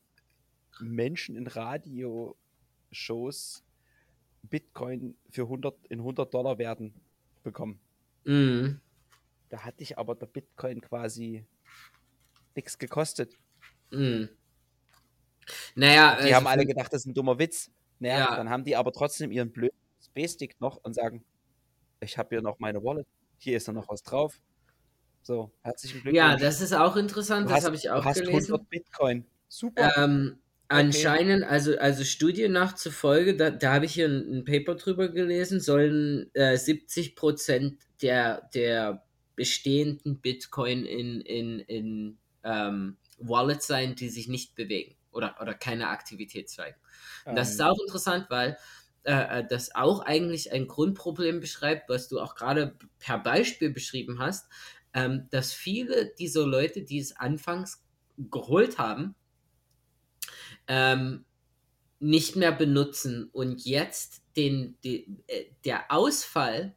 [0.80, 2.36] Menschen in Radioshows
[4.44, 6.94] Bitcoin für 100 in 100 Dollar werden
[7.44, 7.80] bekommen.
[8.26, 8.82] Mhm.
[9.50, 11.46] Da hat dich aber der Bitcoin quasi
[12.56, 13.34] nichts gekostet.
[13.92, 14.30] Mhm.
[15.76, 17.72] Naja, die also haben alle gedacht, das ist ein dummer Witz.
[18.00, 18.36] Naja, ja.
[18.36, 21.24] dann haben die aber trotzdem ihren blöden Space-Stick noch und sagen,
[22.00, 24.40] ich habe hier noch meine Wallet, hier ist noch was drauf.
[25.22, 26.16] So, herzlichen Glückwunsch.
[26.16, 28.54] Ja, das ist auch interessant, das habe ich auch du hast gelesen.
[28.54, 29.26] 100 Bitcoin.
[29.48, 29.92] Super.
[29.98, 30.38] Ähm,
[30.68, 35.60] anscheinend, also, also Studien nachzufolge, da, da habe ich hier ein, ein, Paper drüber gelesen,
[35.60, 39.04] sollen äh, 70% der, der
[39.36, 45.88] bestehenden Bitcoin in, in, in ähm, Wallets sein, die sich nicht bewegen oder, oder keine
[45.88, 46.78] Aktivität zeigen.
[47.26, 47.68] Und das ist ähm.
[47.68, 48.58] auch interessant, weil
[49.06, 54.20] äh, äh, das auch eigentlich ein Grundproblem beschreibt, was du auch gerade per Beispiel beschrieben
[54.20, 54.50] hast,
[54.94, 57.84] ähm, dass viele dieser Leute, die es anfangs
[58.18, 59.14] geholt haben,
[60.68, 61.26] ähm,
[62.00, 66.76] nicht mehr benutzen und jetzt den, die, äh, der Ausfall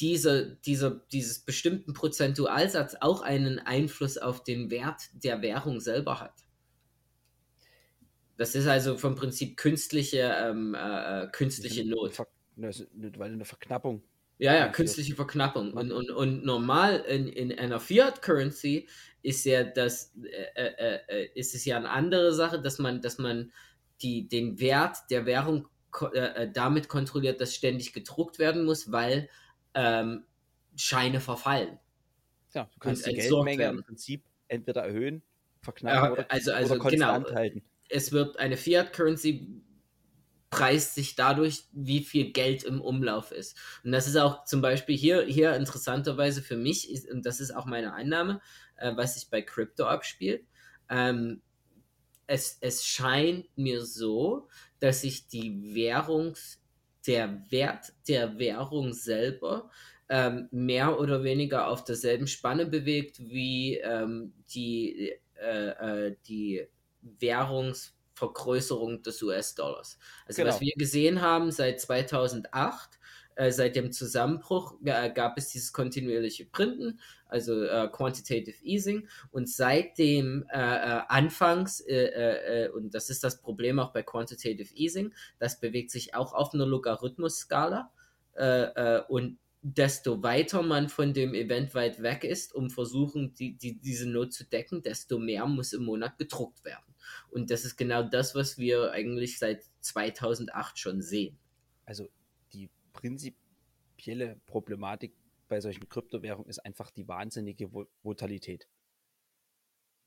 [0.00, 6.34] dieser, dieser, dieses bestimmten Prozentualsatz auch einen Einfluss auf den Wert der Währung selber hat.
[8.40, 12.18] Das ist also vom Prinzip künstliche, ähm, äh, äh künstliche Not.
[12.56, 14.02] Weil eine Verknappung.
[14.38, 15.74] Ja, ja, künstliche Verknappung.
[15.74, 18.88] Und, und, und normal in, in einer Fiat-Currency
[19.20, 20.14] ist ja das,
[20.54, 23.52] äh, äh, äh, ist es ja eine andere Sache, dass man, dass man
[24.00, 25.68] die, den Wert der Währung
[26.14, 29.28] äh, damit kontrolliert, dass ständig gedruckt werden muss, weil
[29.74, 30.24] ähm,
[30.76, 31.78] Scheine verfallen.
[32.54, 33.78] Ja, du kannst die Geldmenge werden.
[33.80, 35.20] im Prinzip entweder erhöhen,
[35.60, 37.62] verknappen oder, also, also, oder konstant genau, halten.
[37.90, 39.62] Es wird eine Fiat-Currency
[40.50, 43.56] preist sich dadurch, wie viel Geld im Umlauf ist.
[43.84, 47.52] Und das ist auch zum Beispiel hier, hier interessanterweise für mich, ist, und das ist
[47.52, 48.40] auch meine Annahme,
[48.76, 50.44] äh, was sich bei Crypto abspielt.
[50.88, 51.40] Ähm,
[52.26, 54.48] es, es scheint mir so,
[54.80, 56.60] dass sich die Währungs,
[57.06, 59.70] der Wert der Währung selber
[60.08, 66.66] ähm, mehr oder weniger auf derselben Spanne bewegt wie ähm, die, äh, äh, die
[67.02, 69.98] Währungsvergrößerung des US-Dollars.
[70.26, 70.54] Also genau.
[70.54, 72.98] was wir gesehen haben seit 2008,
[73.36, 79.08] äh, seit dem Zusammenbruch äh, gab es dieses kontinuierliche Printen, also äh, Quantitative Easing.
[79.30, 85.14] Und seitdem äh, äh, anfangs, äh, und das ist das Problem auch bei Quantitative Easing,
[85.38, 87.90] das bewegt sich auch auf einer Logarithmus-Skala.
[89.08, 94.08] und desto weiter man von dem Event weit weg ist, um versuchen, die, die, diese
[94.08, 96.94] Not zu decken, desto mehr muss im Monat gedruckt werden.
[97.30, 101.38] Und das ist genau das, was wir eigentlich seit 2008 schon sehen.
[101.84, 102.08] Also
[102.52, 105.14] die prinzipielle Problematik
[105.48, 107.70] bei solchen Kryptowährungen ist einfach die wahnsinnige
[108.02, 108.68] Volatilität.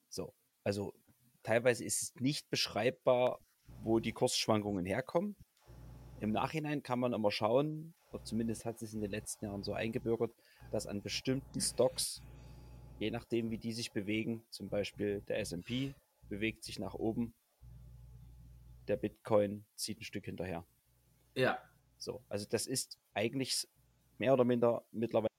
[0.10, 0.34] So,
[0.64, 0.94] also
[1.44, 3.40] teilweise ist es nicht beschreibbar,
[3.84, 5.36] wo die Kursschwankungen herkommen.
[6.22, 9.74] Im Nachhinein kann man immer schauen, oder zumindest hat es in den letzten Jahren so
[9.74, 10.32] eingebürgert,
[10.72, 12.22] dass an bestimmten Stocks,
[13.00, 15.94] je nachdem wie die sich bewegen, zum Beispiel der SP
[16.30, 17.34] bewegt sich nach oben,
[18.88, 20.66] der Bitcoin zieht ein Stück hinterher.
[21.36, 21.58] Ja.
[21.98, 23.68] So, also das ist eigentlich
[24.18, 25.33] mehr oder minder mittlerweile.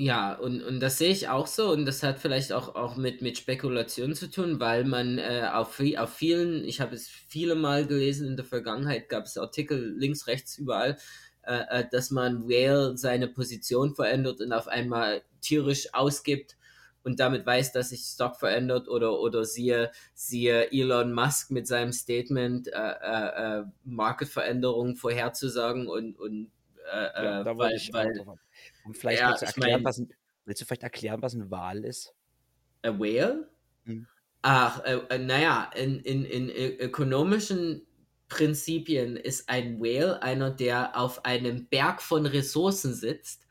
[0.00, 1.72] Ja, und, und das sehe ich auch so.
[1.72, 5.82] Und das hat vielleicht auch, auch mit, mit Spekulation zu tun, weil man äh, auf,
[5.96, 10.28] auf vielen, ich habe es viele Mal gelesen in der Vergangenheit, gab es Artikel links,
[10.28, 10.98] rechts, überall,
[11.42, 16.56] äh, äh, dass man Whale seine Position verändert und auf einmal tierisch ausgibt
[17.02, 21.92] und damit weiß, dass sich Stock verändert oder, oder siehe, siehe Elon Musk mit seinem
[21.92, 26.52] Statement, äh, äh, äh Marktveränderungen vorherzusagen und, und
[26.92, 28.12] äh, ja, da weil, ich weil,
[28.88, 30.12] um vielleicht ja, erklären, mein, was ein,
[30.44, 32.14] willst du vielleicht erklären, was ein Wal ist?
[32.82, 33.50] A whale?
[33.84, 34.06] Hm.
[34.42, 37.86] Ach, äh, äh, naja, in, in, in ökonomischen
[38.28, 43.46] Prinzipien ist ein Whale einer, der auf einem Berg von Ressourcen sitzt,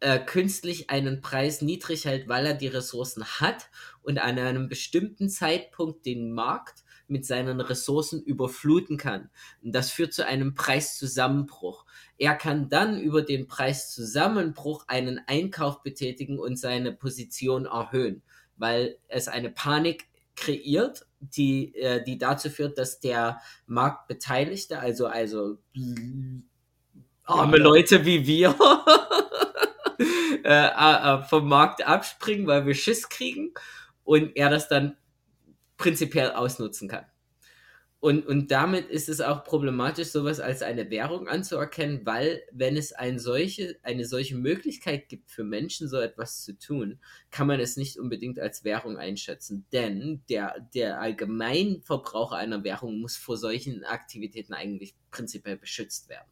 [0.00, 3.70] äh, künstlich einen Preis niedrig hält, weil er die Ressourcen hat
[4.02, 9.30] und an einem bestimmten Zeitpunkt den Markt mit seinen Ressourcen überfluten kann.
[9.62, 11.84] Und das führt zu einem Preiszusammenbruch.
[12.18, 18.22] Er kann dann über den Preiszusammenbruch einen Einkauf betätigen und seine Position erhöhen,
[18.56, 25.58] weil es eine Panik kreiert, die, äh, die dazu führt, dass der Marktbeteiligte, also, also
[27.24, 28.54] arme Leute wie wir,
[30.44, 33.52] äh, äh, vom Markt abspringen, weil wir Schiss kriegen
[34.04, 34.96] und er das dann
[35.76, 37.06] prinzipiell ausnutzen kann.
[38.04, 42.92] Und, und damit ist es auch problematisch, sowas als eine Währung anzuerkennen, weil wenn es
[42.92, 47.00] ein solche, eine solche Möglichkeit gibt für Menschen, so etwas zu tun,
[47.30, 49.64] kann man es nicht unbedingt als Währung einschätzen.
[49.72, 56.28] Denn der, der Allgemeinverbraucher einer Währung muss vor solchen Aktivitäten eigentlich prinzipiell beschützt werden.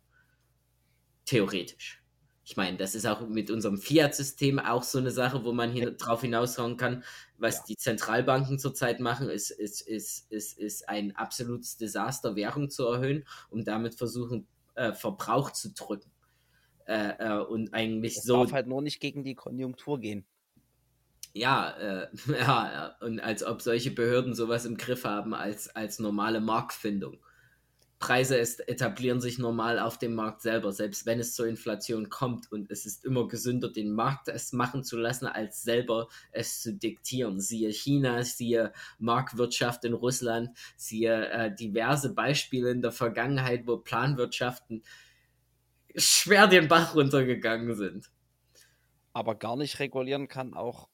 [1.24, 2.01] Theoretisch.
[2.44, 5.92] Ich meine, das ist auch mit unserem Fiat-System auch so eine Sache, wo man hier
[5.92, 7.04] drauf hinaushauen kann.
[7.38, 7.62] Was ja.
[7.68, 13.24] die Zentralbanken zurzeit machen, ist, ist, ist, ist, ist ein absolutes Desaster, Währung zu erhöhen,
[13.48, 16.10] um damit versuchen, äh, Verbrauch zu drücken.
[16.86, 18.42] Äh, äh, und eigentlich das so.
[18.42, 20.24] darf halt nur nicht gegen die Konjunktur gehen.
[21.34, 22.08] Ja, äh,
[22.40, 27.18] ja, und als ob solche Behörden sowas im Griff haben als, als normale Marktfindung.
[28.02, 28.36] Preise
[28.66, 32.50] etablieren sich normal auf dem Markt selber, selbst wenn es zur Inflation kommt.
[32.50, 36.74] Und es ist immer gesünder, den Markt es machen zu lassen, als selber es zu
[36.74, 37.40] diktieren.
[37.40, 44.82] Siehe China, siehe Marktwirtschaft in Russland, siehe äh, diverse Beispiele in der Vergangenheit, wo Planwirtschaften
[45.94, 48.10] schwer den Bach runtergegangen sind.
[49.12, 50.88] Aber gar nicht regulieren kann auch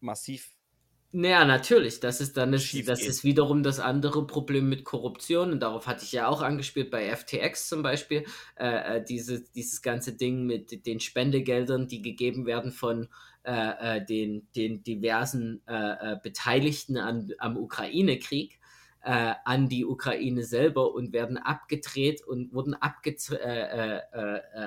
[0.00, 0.57] massiv
[1.10, 2.00] naja, natürlich.
[2.00, 5.52] Das ist dann das, das ist wiederum das andere Problem mit Korruption.
[5.52, 8.26] Und darauf hatte ich ja auch angespielt bei FTX zum Beispiel.
[8.56, 13.08] Äh, äh, diese, dieses ganze Ding mit den Spendegeldern, die gegeben werden von
[13.42, 18.58] äh, äh den, den diversen äh, äh, Beteiligten an, am Ukraine-Krieg
[19.00, 23.16] an die Ukraine selber und werden abgedreht und wurden abge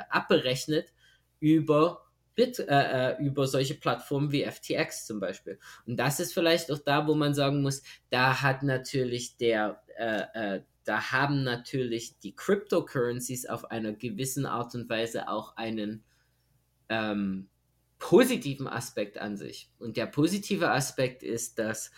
[0.09, 0.93] abberechnet
[1.41, 2.10] über
[2.41, 2.63] Bit, äh,
[3.11, 5.59] äh, über solche Plattformen wie FTX zum Beispiel.
[5.85, 10.55] Und das ist vielleicht auch da, wo man sagen muss, da hat natürlich der, äh,
[10.55, 16.03] äh, da haben natürlich die Cryptocurrencies auf einer gewissen Art und Weise auch einen
[16.89, 17.47] ähm,
[17.99, 19.69] positiven Aspekt an sich.
[19.77, 21.91] Und der positive Aspekt ist, dass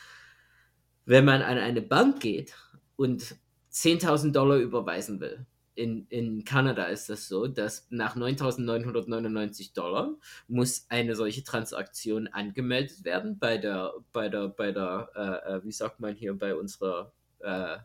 [1.06, 2.54] wenn man an eine Bank geht
[2.98, 3.38] und
[3.72, 10.16] 10.000 Dollar überweisen will, in, in Kanada ist das so, dass nach 9.999 Dollar
[10.48, 15.72] muss eine solche Transaktion angemeldet werden bei der, bei der, bei der, äh, äh wie
[15.72, 17.78] sagt man hier, bei unserer äh,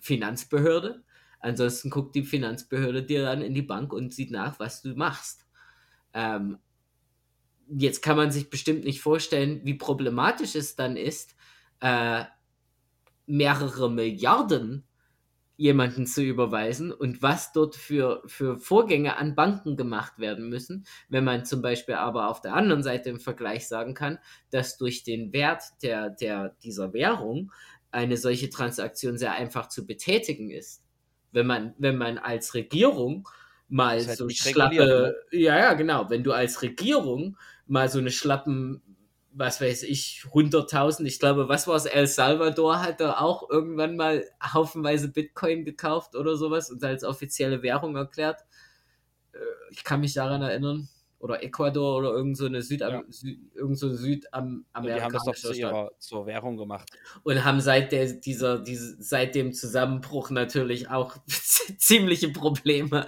[0.00, 1.02] Finanzbehörde.
[1.40, 5.46] Ansonsten guckt die Finanzbehörde dir dann in die Bank und sieht nach, was du machst.
[6.12, 6.58] Ähm,
[7.68, 11.34] jetzt kann man sich bestimmt nicht vorstellen, wie problematisch es dann ist,
[11.80, 12.24] äh,
[13.26, 14.84] mehrere Milliarden
[15.60, 21.22] jemanden zu überweisen und was dort für, für Vorgänge an Banken gemacht werden müssen, wenn
[21.22, 25.34] man zum Beispiel aber auf der anderen Seite im Vergleich sagen kann, dass durch den
[25.34, 27.52] Wert der, der, dieser Währung
[27.90, 30.82] eine solche Transaktion sehr einfach zu betätigen ist.
[31.30, 33.28] Wenn man, wenn man als Regierung
[33.68, 35.14] mal halt so schlappe, ne?
[35.30, 37.36] ja, ja, genau, wenn du als Regierung
[37.66, 38.80] mal so eine schlappen
[39.32, 41.04] was weiß ich, 100.000.
[41.04, 41.86] Ich glaube, was war es?
[41.86, 47.62] El Salvador hat da auch irgendwann mal haufenweise Bitcoin gekauft oder sowas und als offizielle
[47.62, 48.40] Währung erklärt.
[49.32, 49.38] Äh,
[49.70, 50.88] ich kann mich daran erinnern.
[51.20, 53.30] Oder Ecuador oder irgend so eine Südam ja.
[53.54, 56.90] Irgend so Südamerikanische Die haben das doch zu ihrer, zur Währung gemacht.
[57.24, 63.06] Und haben seit, der, dieser, diese, seit dem Zusammenbruch natürlich auch ziemliche Probleme.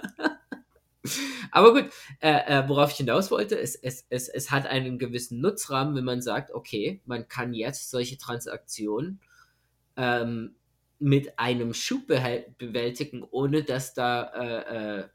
[1.51, 5.41] Aber gut, äh, äh, worauf ich hinaus wollte, es, es, es, es hat einen gewissen
[5.41, 9.19] Nutzrahmen, wenn man sagt, okay, man kann jetzt solche Transaktionen
[9.97, 10.55] ähm,
[10.99, 15.09] mit einem Schub bewältigen, ohne dass da äh, äh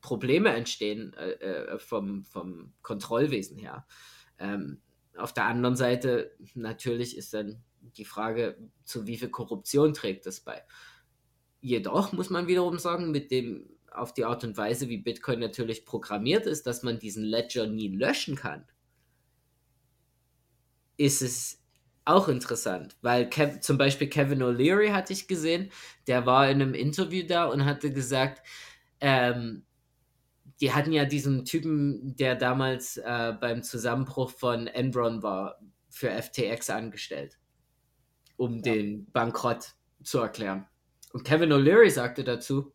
[0.00, 3.86] Probleme entstehen äh, äh, vom, vom Kontrollwesen her.
[4.38, 4.80] Ähm,
[5.16, 10.40] auf der anderen Seite natürlich ist dann die Frage, zu wie viel Korruption trägt das
[10.40, 10.62] bei.
[11.60, 15.84] Jedoch muss man wiederum sagen, mit dem auf die Art und Weise, wie Bitcoin natürlich
[15.84, 18.64] programmiert ist, dass man diesen Ledger nie löschen kann,
[20.96, 21.60] ist es
[22.04, 25.70] auch interessant, weil Kev, zum Beispiel Kevin O'Leary hatte ich gesehen,
[26.06, 28.42] der war in einem Interview da und hatte gesagt,
[29.00, 29.64] ähm,
[30.60, 36.70] die hatten ja diesen Typen, der damals äh, beim Zusammenbruch von Enron war, für FTX
[36.70, 37.38] angestellt,
[38.36, 38.62] um ja.
[38.62, 40.66] den Bankrott zu erklären.
[41.12, 42.72] Und Kevin O'Leary sagte dazu,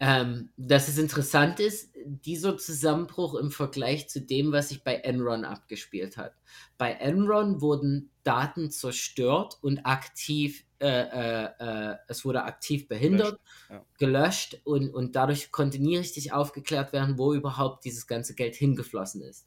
[0.00, 5.44] ähm, dass es interessant ist, dieser Zusammenbruch im Vergleich zu dem, was sich bei Enron
[5.44, 6.34] abgespielt hat.
[6.76, 13.70] Bei Enron wurden Daten zerstört und aktiv, äh, äh, äh, es wurde aktiv behindert, gelöscht,
[13.70, 13.86] ja.
[13.98, 19.22] gelöscht und, und dadurch konnte nie richtig aufgeklärt werden, wo überhaupt dieses ganze Geld hingeflossen
[19.22, 19.46] ist.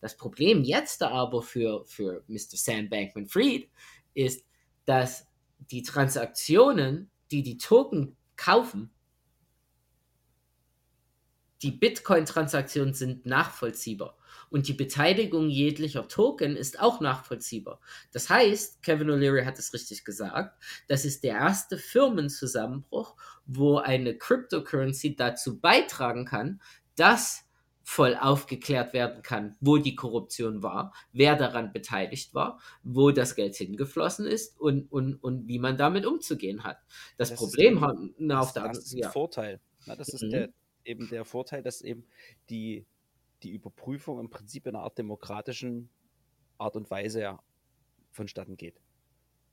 [0.00, 2.56] Das Problem jetzt aber für, für Mr.
[2.56, 3.68] Sam Bankman Fried
[4.14, 4.44] ist,
[4.84, 5.28] dass
[5.70, 8.90] die Transaktionen, die die Token kaufen,
[11.62, 14.16] die Bitcoin-Transaktionen sind nachvollziehbar
[14.50, 17.80] und die Beteiligung jeglicher Token ist auch nachvollziehbar.
[18.12, 24.16] Das heißt, Kevin O'Leary hat es richtig gesagt, das ist der erste Firmenzusammenbruch, wo eine
[24.16, 26.60] Cryptocurrency dazu beitragen kann,
[26.96, 27.46] dass
[27.84, 33.56] voll aufgeklärt werden kann, wo die Korruption war, wer daran beteiligt war, wo das Geld
[33.56, 36.78] hingeflossen ist und, und, und wie man damit umzugehen hat.
[37.16, 39.02] Das, das Problem ist, hat na, auf der anderen Seite.
[39.02, 39.10] Ja.
[39.10, 39.60] Vorteil.
[39.86, 40.30] Na, das ist mhm.
[40.30, 40.48] der,
[40.84, 42.04] eben der Vorteil, dass eben
[42.50, 42.86] die,
[43.42, 45.88] die Überprüfung im Prinzip in einer Art demokratischen
[46.58, 47.42] Art und Weise ja
[48.10, 48.80] vonstatten geht.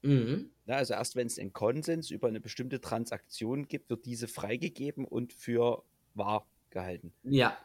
[0.02, 0.50] Mhm.
[0.66, 5.04] Ja, also erst wenn es einen Konsens über eine bestimmte Transaktion gibt, wird diese freigegeben
[5.04, 7.12] und für wahr gehalten.
[7.22, 7.58] Ja.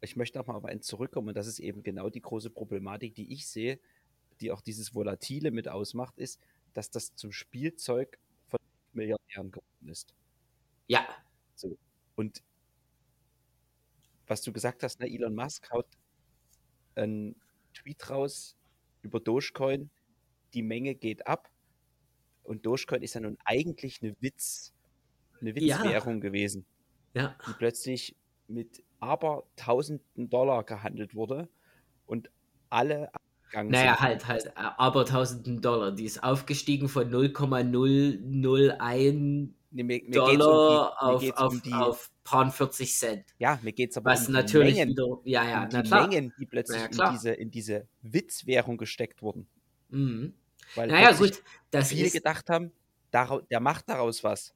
[0.00, 3.32] Ich möchte nochmal auf einen zurückkommen und das ist eben genau die große Problematik, die
[3.32, 3.78] ich sehe,
[4.40, 6.40] die auch dieses Volatile mit ausmacht, ist,
[6.74, 8.58] dass das zum Spielzeug von
[8.92, 10.14] Milliardären geworden ist.
[10.88, 11.06] Ja.
[11.54, 11.78] So.
[12.16, 12.42] Und
[14.32, 15.86] was du gesagt hast, ne, Elon Musk haut
[16.94, 17.36] einen
[17.74, 18.56] Tweet raus
[19.02, 19.90] über Dogecoin,
[20.54, 21.50] die Menge geht ab
[22.42, 24.72] und Dogecoin ist ja nun eigentlich eine Witz,
[25.40, 26.20] eine Witzwährung ja.
[26.20, 26.64] gewesen,
[27.14, 27.36] ja.
[27.46, 28.16] die plötzlich
[28.48, 31.50] mit aber tausenden Dollar gehandelt wurde
[32.06, 32.30] und
[32.70, 33.12] alle
[33.52, 35.92] naja, halt, halt, aber tausenden Dollar.
[35.92, 42.10] Die ist aufgestiegen von 0,001 Nee, mir, mir Dollar um die, auf, um die, auf
[42.24, 43.24] paar 40 Cent.
[43.38, 46.08] Ja, mir geht es aber Was um natürlich Mengen, wieder, ja, ja, um die klar.
[46.08, 49.46] Mengen, die plötzlich ja, in, diese, in diese Witzwährung gesteckt wurden.
[49.88, 50.34] Mhm.
[50.74, 52.72] Weil naja, gut, das viele ist, gedacht haben,
[53.12, 54.54] der macht daraus was.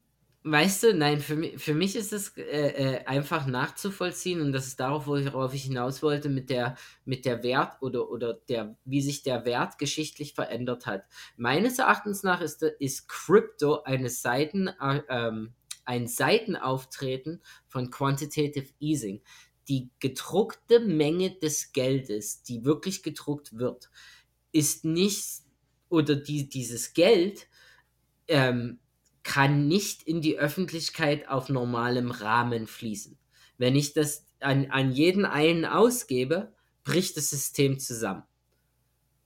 [0.49, 4.67] Weißt du, nein, für mich, für mich ist es äh, äh, einfach nachzuvollziehen und das
[4.67, 9.01] ist darauf, worauf ich hinaus wollte, mit der, mit der Wert oder, oder der, wie
[9.01, 11.03] sich der Wert geschichtlich verändert hat.
[11.35, 19.21] Meines Erachtens nach ist, ist Crypto eine Seiten, äh, ähm, ein Seitenauftreten von Quantitative Easing.
[19.67, 23.89] Die gedruckte Menge des Geldes, die wirklich gedruckt wird,
[24.53, 25.41] ist nicht,
[25.89, 27.49] oder die, dieses Geld
[28.29, 28.79] ähm,
[29.27, 33.19] kann nicht in die Öffentlichkeit auf normalem Rahmen fließen.
[33.57, 36.53] Wenn ich das an, an jeden einen ausgebe,
[36.85, 38.23] bricht das System zusammen.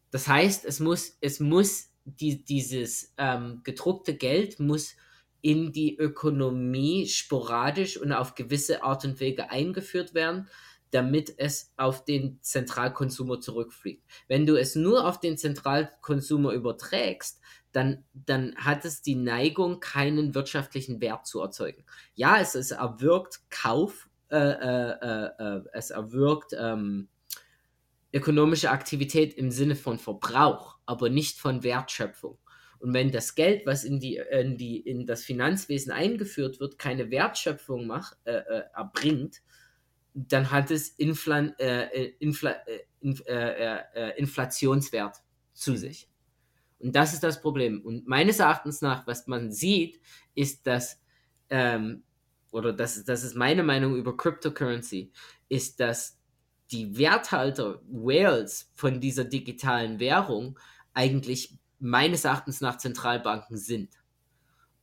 [0.10, 4.96] Das heißt, es muss, es muss die, dieses ähm, gedruckte Geld muss
[5.42, 10.50] in die Ökonomie sporadisch und auf gewisse Art und Wege eingeführt werden,
[10.90, 14.04] damit es auf den Zentralkonsumer zurückfliegt.
[14.28, 17.40] Wenn du es nur auf den Zentralkonsumer überträgst,
[17.72, 21.84] dann, dann hat es die Neigung, keinen wirtschaftlichen Wert zu erzeugen.
[22.16, 27.08] Ja, es, es erwirkt Kauf, äh, äh, äh, äh es erwirkt ähm,
[28.14, 32.38] ökonomische Aktivität im Sinne von Verbrauch, aber nicht von Wertschöpfung.
[32.80, 37.12] Und wenn das Geld, was in, die, in, die, in das Finanzwesen eingeführt wird, keine
[37.12, 39.42] Wertschöpfung macht, äh, äh, erbringt,
[40.14, 41.54] dann hat es Infl
[42.20, 42.54] Infl
[43.00, 45.18] Inf äh, Inflationswert
[45.54, 46.11] zu sich.
[46.82, 47.82] Und das ist das Problem.
[47.82, 50.00] Und meines Erachtens nach, was man sieht,
[50.36, 51.00] ist, dass,
[51.50, 52.04] ähm,
[52.52, 55.12] oder das, das ist meine Meinung über Cryptocurrency,
[55.50, 56.20] ist, dass
[56.72, 60.58] die Werthalter Whales von dieser digitalen Währung
[60.94, 63.90] eigentlich meines Erachtens nach Zentralbanken sind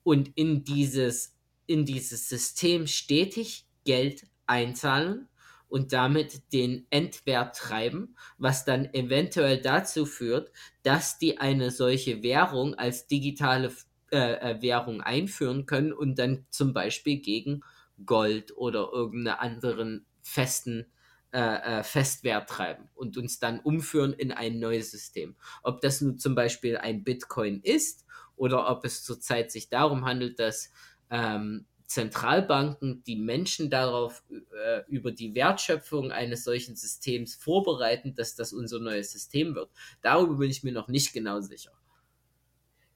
[0.03, 1.37] und in dieses,
[1.67, 5.29] in dieses System stetig Geld einzahlen
[5.69, 10.51] und damit den Endwert treiben, was dann eventuell dazu führt,
[10.83, 13.73] dass die eine solche Währung als digitale
[14.11, 17.63] äh, äh Währung einführen können und dann zum Beispiel gegen
[18.05, 20.87] Gold oder irgendeinen anderen festen
[21.31, 25.37] äh, äh, Festwert treiben und uns dann umführen in ein neues System.
[25.63, 28.07] Ob das nun zum Beispiel ein Bitcoin ist
[28.37, 30.73] oder ob es zurzeit sich darum handelt, dass
[31.11, 38.53] ähm, Zentralbanken die Menschen darauf äh, über die Wertschöpfung eines solchen Systems vorbereiten, dass das
[38.53, 39.71] unser neues System wird.
[40.03, 41.73] Darüber bin ich mir noch nicht genau sicher.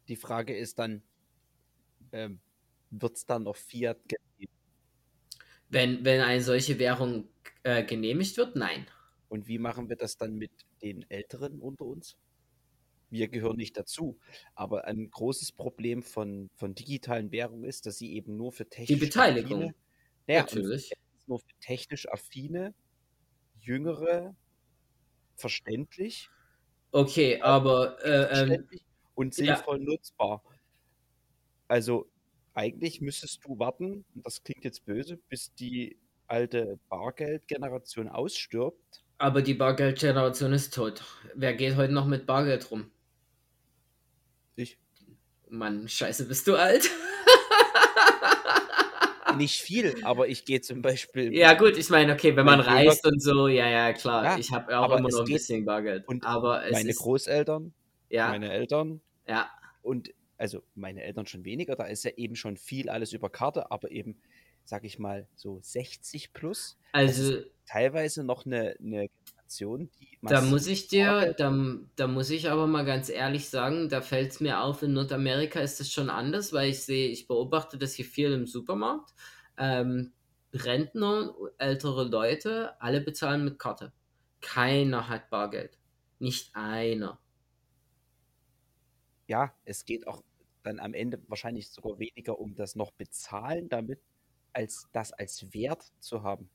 [0.08, 1.02] Die Frage ist dann,
[2.12, 2.40] ähm,
[2.90, 4.52] wird es dann noch Fiat geben?
[5.70, 7.30] Wenn, wenn eine solche Währung
[7.62, 8.86] äh, genehmigt wird, nein.
[9.30, 12.18] Und wie machen wir das dann mit den Älteren unter uns?
[13.12, 14.18] Wir gehören nicht dazu.
[14.54, 18.88] Aber ein großes Problem von, von digitalen Währungen ist, dass sie eben nur für technisch
[18.88, 19.62] Die Beteiligung.
[19.64, 19.74] Affine,
[20.26, 20.92] naja, Natürlich.
[21.26, 22.74] Nur für technisch affine,
[23.60, 24.34] jüngere,
[25.36, 26.30] verständlich.
[26.90, 28.66] Okay, aber äh, ähm,
[29.14, 29.84] und sinnvoll ja.
[29.84, 30.42] nutzbar.
[31.68, 32.10] Also
[32.54, 39.04] eigentlich müsstest du warten, das klingt jetzt böse, bis die alte Bargeldgeneration ausstirbt.
[39.18, 41.04] Aber die Bargeldgeneration ist tot.
[41.34, 42.90] Wer geht heute noch mit Bargeld rum?
[44.56, 44.78] Ich.
[45.48, 46.90] Mann, scheiße, bist du alt?
[49.36, 51.34] Nicht viel, aber ich gehe zum Beispiel.
[51.34, 54.24] Ja, gut, ich meine, okay, wenn man reist und so, ja, ja, klar.
[54.24, 56.06] Ja, ich habe auch immer noch ein bisschen Bargeld.
[56.06, 57.72] Und aber meine ist, Großeltern,
[58.10, 59.00] ja, meine Eltern.
[59.26, 59.50] Ja.
[59.80, 63.70] Und also meine Eltern schon weniger, da ist ja eben schon viel alles über Karte,
[63.70, 64.20] aber eben
[64.64, 66.78] sag ich mal, so 60 plus.
[66.92, 69.08] Also teilweise noch eine, eine
[69.52, 70.18] Generation, die.
[70.22, 71.52] Da muss ich dir, da,
[71.96, 75.60] da muss ich aber mal ganz ehrlich sagen, da fällt es mir auf, in Nordamerika
[75.60, 79.12] ist das schon anders, weil ich sehe, ich beobachte das hier viel im Supermarkt.
[79.58, 80.12] Ähm,
[80.52, 83.92] Rentner, ältere Leute, alle bezahlen mit Karte.
[84.40, 85.78] Keiner hat Bargeld.
[86.18, 87.18] Nicht einer.
[89.26, 90.22] Ja, es geht auch
[90.62, 94.00] dann am Ende wahrscheinlich sogar weniger um das noch bezahlen, damit
[94.52, 96.48] als das als Wert zu haben.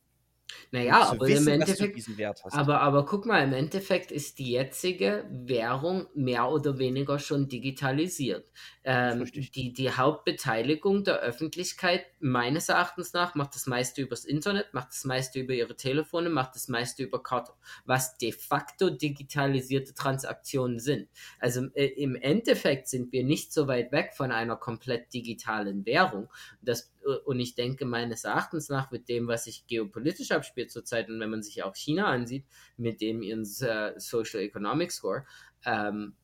[0.72, 2.10] Naja, aber wissen, im Endeffekt,
[2.52, 8.50] aber, aber guck mal, im Endeffekt ist die jetzige Währung mehr oder weniger schon digitalisiert.
[8.84, 14.90] Ähm, die, die Hauptbeteiligung der Öffentlichkeit, meines Erachtens nach, macht das meiste übers Internet, macht
[14.90, 17.52] das meiste über ihre Telefone, macht das meiste über Karte,
[17.86, 21.10] was de facto digitalisierte Transaktionen sind.
[21.40, 26.30] Also äh, im Endeffekt sind wir nicht so weit weg von einer komplett digitalen Währung.
[26.62, 31.10] Das, äh, und ich denke, meines Erachtens nach, mit dem, was sich geopolitisch abspielt zurzeit,
[31.10, 32.46] und wenn man sich auch China ansieht,
[32.78, 35.26] mit dem ihren äh, Social Economic Score,
[35.66, 36.16] ähm,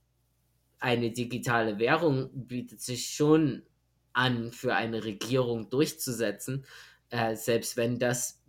[0.80, 3.64] eine digitale Währung bietet sich schon
[4.14, 6.66] an, für eine Regierung durchzusetzen,
[7.10, 8.44] äh, selbst wenn das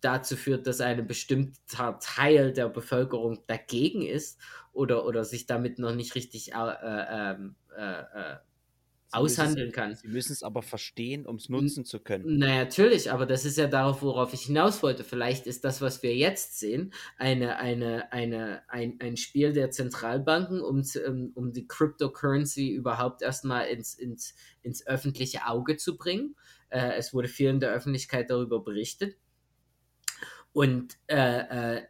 [0.00, 4.40] dazu führt, dass ein bestimmter Teil der Bevölkerung dagegen ist
[4.72, 8.36] oder, oder sich damit noch nicht richtig äh, äh,
[9.12, 9.94] ähm, äh aushandeln kann.
[9.94, 12.38] Sie müssen es aber verstehen, um es nutzen zu können.
[12.38, 15.04] Na natürlich, aber das ist ja darauf, worauf ich hinaus wollte.
[15.04, 20.60] Vielleicht ist das, was wir jetzt sehen, eine, eine, eine, ein, ein Spiel der Zentralbanken,
[20.60, 26.36] um, um, um die Cryptocurrency überhaupt erstmal ins, ins, ins öffentliche Auge zu bringen.
[26.68, 29.16] Äh, es wurde viel in der Öffentlichkeit darüber berichtet.
[30.52, 31.82] Und äh, äh,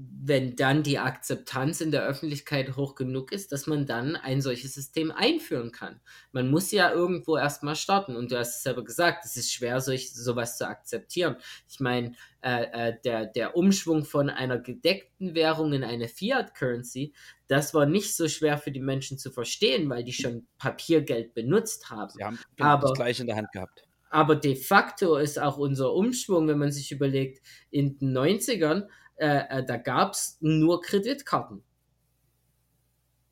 [0.00, 4.74] wenn dann die Akzeptanz in der Öffentlichkeit hoch genug ist, dass man dann ein solches
[4.74, 6.00] System einführen kann.
[6.30, 9.80] Man muss ja irgendwo erstmal starten und du hast es selber gesagt, es ist schwer,
[9.80, 11.36] solch, sowas zu akzeptieren.
[11.68, 17.12] Ich meine, äh, äh, der, der Umschwung von einer gedeckten Währung in eine Fiat-Currency,
[17.48, 21.90] das war nicht so schwer für die Menschen zu verstehen, weil die schon Papiergeld benutzt
[21.90, 22.12] haben.
[22.14, 23.82] Sie haben genau Aber- das gleiche in der Hand gehabt.
[24.10, 28.88] Aber de facto ist auch unser Umschwung, wenn man sich überlegt, in den 90ern,
[29.18, 31.62] äh, äh, da gab es nur Kreditkarten.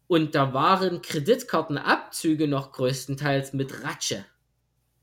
[0.09, 4.25] Und da waren Kreditkartenabzüge noch größtenteils mit Ratsche.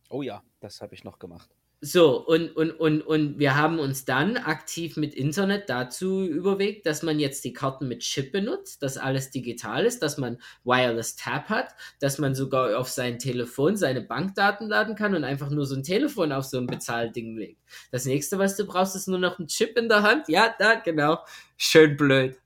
[0.09, 1.49] Oh ja, das habe ich noch gemacht.
[1.85, 7.03] So, und, und, und, und wir haben uns dann aktiv mit Internet dazu überlegt, dass
[7.03, 11.49] man jetzt die Karten mit Chip benutzt, dass alles digital ist, dass man Wireless Tap
[11.49, 15.75] hat, dass man sogar auf sein Telefon seine Bankdaten laden kann und einfach nur so
[15.75, 17.59] ein Telefon auf so ein Bezahlding legt.
[17.91, 20.29] Das nächste, was du brauchst, ist nur noch ein Chip in der Hand.
[20.29, 21.19] Ja, da, genau.
[21.57, 22.37] Schön blöd.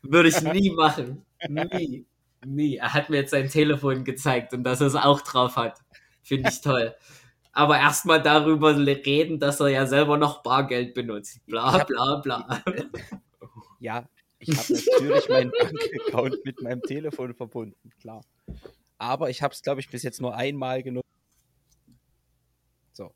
[0.00, 1.22] Würde ich nie machen.
[1.46, 2.06] Nie.
[2.46, 2.76] Nie.
[2.76, 5.80] Er hat mir jetzt sein Telefon gezeigt und dass er es auch drauf hat.
[6.22, 6.94] Finde ich toll
[7.54, 11.44] aber erstmal darüber reden, dass er ja selber noch Bargeld benutzt.
[11.46, 12.62] Bla hab- bla bla.
[13.80, 18.24] Ja, ich habe natürlich meinen Bankaccount mit meinem Telefon verbunden, klar.
[18.96, 21.04] Aber ich habe es, glaube ich, bis jetzt nur einmal genutzt.
[22.92, 23.12] So.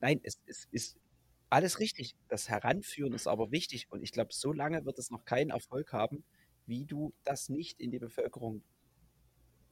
[0.00, 0.96] Nein, es, es ist
[1.50, 2.16] alles richtig.
[2.28, 3.86] Das Heranführen ist aber wichtig.
[3.90, 6.24] Und ich glaube, so lange wird es noch keinen Erfolg haben,
[6.66, 8.62] wie du das nicht in die Bevölkerung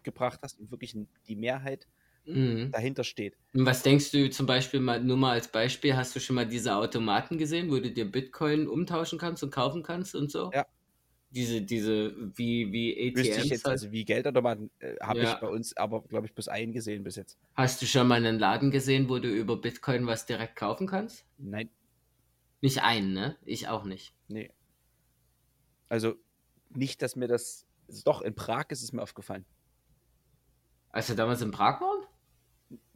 [0.05, 0.97] gebracht hast und wirklich
[1.27, 1.89] die Mehrheit
[2.27, 2.71] Mhm.
[2.73, 3.37] dahinter steht.
[3.55, 6.47] Und Was denkst du zum Beispiel mal, nur mal als Beispiel, hast du schon mal
[6.47, 10.51] diese Automaten gesehen, wo du dir Bitcoin umtauschen kannst und kaufen kannst und so?
[10.53, 10.67] Ja.
[11.31, 13.51] Diese, diese, wie, wie Wüsste ich ATMs.
[13.51, 13.73] jetzt, halt.
[13.73, 15.35] also wie Geldautomaten äh, habe Ja.
[15.35, 17.37] ich bei uns aber, glaube ich, bis einen gesehen bis jetzt.
[17.55, 21.25] Hast du schon mal einen Laden gesehen, wo du über Bitcoin was direkt kaufen kannst?
[21.39, 21.69] Nein,
[22.63, 23.37] Nicht einen, ne?
[23.45, 24.15] Ich auch nicht.
[24.29, 24.51] nee.
[25.89, 26.15] Also
[26.71, 27.67] nicht, dass mir das.
[27.89, 29.45] Also doch, in Prag ist es mir aufgefallen.
[30.91, 31.96] Als du damals in Prag waren?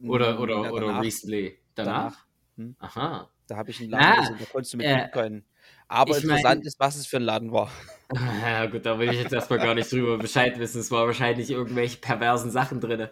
[0.03, 1.59] Oder, oder, Ja, oder danach, recently?
[1.75, 1.95] Danach?
[2.13, 2.25] Danach.
[2.57, 2.75] Hm.
[2.79, 3.29] Aha.
[3.47, 5.43] Da habe ich einen Laden Ah, gesehen, da konntest du mit äh, Bitcoin.
[5.87, 7.69] Aber ich mein- interessant ist, was es für ein Laden war.
[8.43, 10.81] Ja, gut, da will ich jetzt erstmal gar nicht drüber Bescheid wissen.
[10.81, 13.07] Es war wahrscheinlich irgendwelche perversen Sachen drin.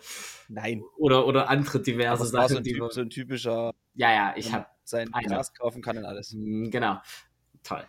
[0.50, 2.90] Nein, Oder, oder andere diverse es war so Sachen, ein, typ, man.
[2.92, 4.76] so ein typischer, Ja, ja, ich wo man hab.
[4.84, 5.10] sein.
[5.26, 6.34] Gras kaufen kann und alles.
[6.36, 6.98] Mm, Genau.
[7.64, 7.84] Toll.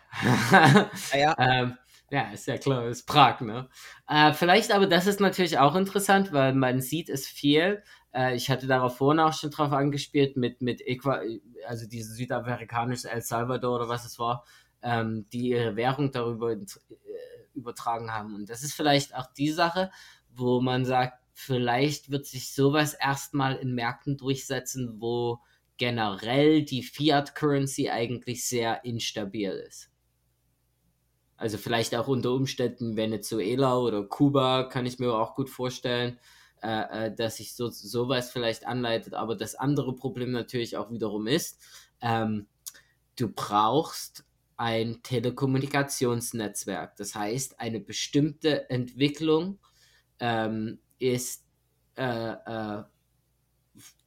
[1.11, 1.77] Naja, ähm,
[2.09, 3.69] ja, ist ja klar, ist Prag, ne?
[4.07, 7.83] Äh, vielleicht aber, das ist natürlich auch interessant, weil man sieht es viel.
[8.13, 11.21] Äh, ich hatte darauf vorhin auch schon drauf angespielt mit, mit Equa,
[11.67, 14.45] also diese südamerikanische El Salvador oder was es war,
[14.81, 16.65] ähm, die ihre Währung darüber äh,
[17.53, 18.35] übertragen haben.
[18.35, 19.91] Und das ist vielleicht auch die Sache,
[20.29, 25.39] wo man sagt, vielleicht wird sich sowas erstmal in Märkten durchsetzen, wo
[25.77, 29.89] generell die Fiat Currency eigentlich sehr instabil ist.
[31.37, 36.19] Also vielleicht auch unter Umständen Venezuela oder Kuba kann ich mir auch gut vorstellen,
[36.63, 39.13] äh, äh, dass sich so, sowas vielleicht anleitet.
[39.13, 41.59] Aber das andere Problem natürlich auch wiederum ist,
[42.01, 42.47] ähm,
[43.17, 44.25] du brauchst
[44.57, 46.95] ein Telekommunikationsnetzwerk.
[46.97, 49.57] Das heißt, eine bestimmte Entwicklung
[50.19, 51.45] ähm, ist
[51.95, 52.83] äh, äh,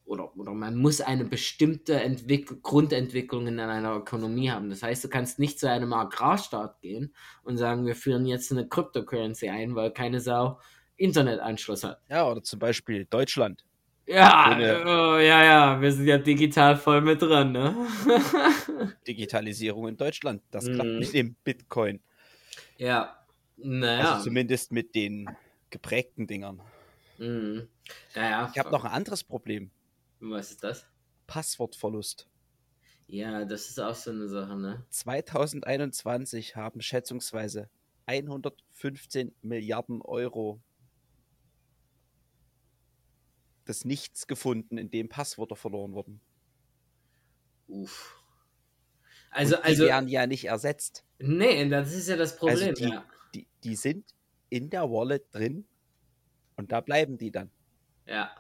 [0.05, 4.71] oder, oder man muss eine bestimmte Entwick Grundentwicklung in einer Ökonomie haben.
[4.71, 8.69] Das heißt, du kannst nicht zu einem Agrarstaat gehen und sagen, wir führen jetzt eine
[8.69, 10.61] Cryptocurrency ein, weil keine Sau
[10.97, 12.01] Internetanschluss hat.
[12.09, 13.65] ja, oder zum Beispiel Deutschland.
[14.07, 17.75] Ja, Ohne- oh, ja, ja, wir sind ja digital voll mit dran, ne?
[19.07, 20.43] Digitalisierung in Deutschland.
[20.51, 20.99] Das klappt Mhm.
[20.99, 22.01] mit dem Bitcoin.
[22.77, 23.17] ja,
[23.57, 24.15] naja.
[24.15, 25.29] Also zumindest mit den
[25.71, 26.61] geprägten Dingern.
[27.19, 27.69] mhm.
[28.15, 29.71] Naja, Ich habe noch ein anderes Problem.
[30.21, 30.87] Was ist das?
[31.27, 32.29] Passwortverlust.
[33.07, 34.85] Ja, das ist auch so eine Sache, ne?
[34.91, 37.69] 2021 haben schätzungsweise
[38.07, 40.61] 115 Milliarden Euro
[43.65, 46.21] das Nichts gefunden, in dem Passwörter verloren wurden.
[47.69, 48.21] Uff.
[49.31, 51.05] Also, Und die also, werden ja nicht ersetzt.
[51.19, 53.05] nee, das ist ja das Problem, Also die- ja.
[53.35, 54.15] Die, die sind
[54.49, 55.67] in der Wallet drin
[56.57, 57.51] und da bleiben die dann.
[58.07, 58.31] Ja.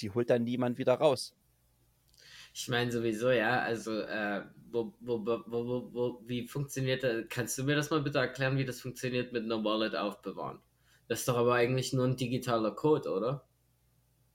[0.00, 1.34] Die holt dann niemand wieder raus.
[2.54, 7.26] Ich meine sowieso, ja, also, äh, wo, wo, wo, wo, wie funktioniert das?
[7.28, 10.60] Kannst du mir das mal bitte erklären, wie das funktioniert mit einer Wallet aufbewahren?
[11.10, 13.44] Das ist doch aber eigentlich nur ein digitaler Code, oder?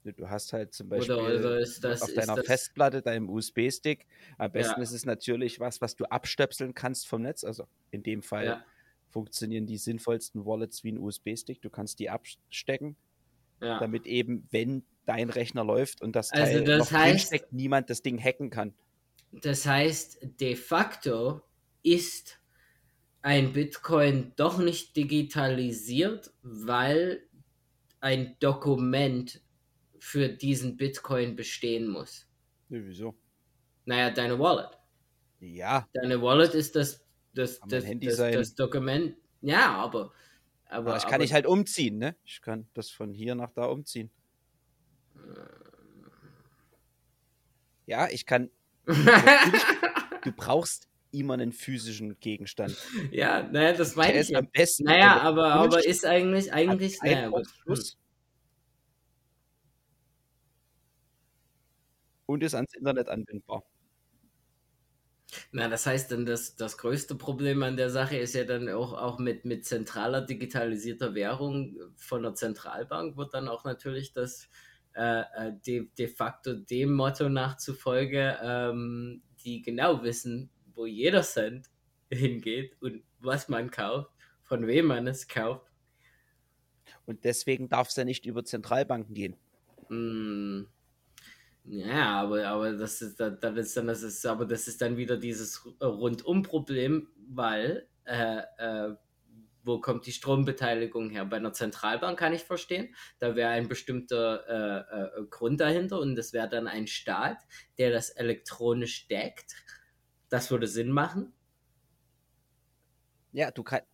[0.04, 2.02] Du hast halt zum Beispiel Oder, oder ist das.
[2.02, 4.06] auf deiner das, Festplatte, deinem USB-Stick.
[4.36, 4.82] Am besten Ja.
[4.82, 7.44] ist es natürlich was, was du abstöpseln kannst vom Netz.
[7.44, 8.64] Also in dem Fall Ja,
[9.08, 11.62] funktionieren die sinnvollsten Wallets wie ein USB-Stick.
[11.62, 12.94] Du kannst die abstecken,
[13.62, 13.78] ja.
[13.80, 17.88] damit eben, wenn dein Rechner läuft und das Also Teil das noch heißt- drinsteckt, niemand
[17.88, 18.74] das Ding hacken kann.
[19.32, 21.40] Das heißt, de facto
[21.82, 22.38] ist
[23.26, 27.26] ein Bitcoin doch nicht digitalisiert, weil
[27.98, 29.40] ein Dokument
[29.98, 32.28] für diesen Bitcoin bestehen muss.
[32.68, 33.16] Nee, wieso?
[33.84, 34.78] Naja, deine Wallet.
[35.40, 37.04] Ja, Deine Wallet ist das,
[37.34, 39.16] das, das, Handy das, das Dokument.
[39.42, 40.12] Ja, aber.
[40.66, 42.14] Aber, aber ich kann aber, ich halt umziehen, ne?
[42.24, 44.08] Ich kann das von hier nach da umziehen.
[47.86, 48.50] Ja, ich kann.
[50.22, 52.76] Du brauchst immer einen physischen Gegenstand.
[53.10, 54.40] ja, naja, das meine ist ich ja.
[54.40, 54.84] am besten.
[54.84, 57.46] Naja, er aber, aber ist eigentlich, eigentlich, naja, gut.
[57.66, 57.76] Hm.
[62.26, 63.62] Und ist ans Internet anbindbar.
[65.52, 68.92] Na, das heißt dann, das, das größte Problem an der Sache ist ja dann auch,
[68.92, 74.48] auch mit, mit zentraler digitalisierter Währung von der Zentralbank wird dann auch natürlich das
[74.94, 81.68] äh, äh, de, de facto dem Motto nachzufolge, ähm, die genau wissen, wo jeder Cent
[82.12, 84.12] hingeht und was man kauft,
[84.42, 85.72] von wem man es kauft.
[87.06, 89.36] Und deswegen darf es ja nicht über Zentralbanken gehen.
[89.90, 90.66] Mm,
[91.64, 94.96] Ja, aber, aber das ist dann, dann ist dann das ist, aber das ist dann
[94.96, 98.94] wieder dieses Rundum-Problem, weil äh, äh,
[99.64, 101.24] wo kommt die Strombeteiligung her?
[101.26, 104.46] Bei einer Zentralbank kann ich verstehen, da wäre ein bestimmter
[105.18, 107.38] äh, äh, Grund dahinter und das wäre dann ein Staat,
[107.78, 109.54] der das elektronisch deckt.
[110.28, 111.32] Das würde Sinn machen.
[113.32, 113.86] Ja, du kannst.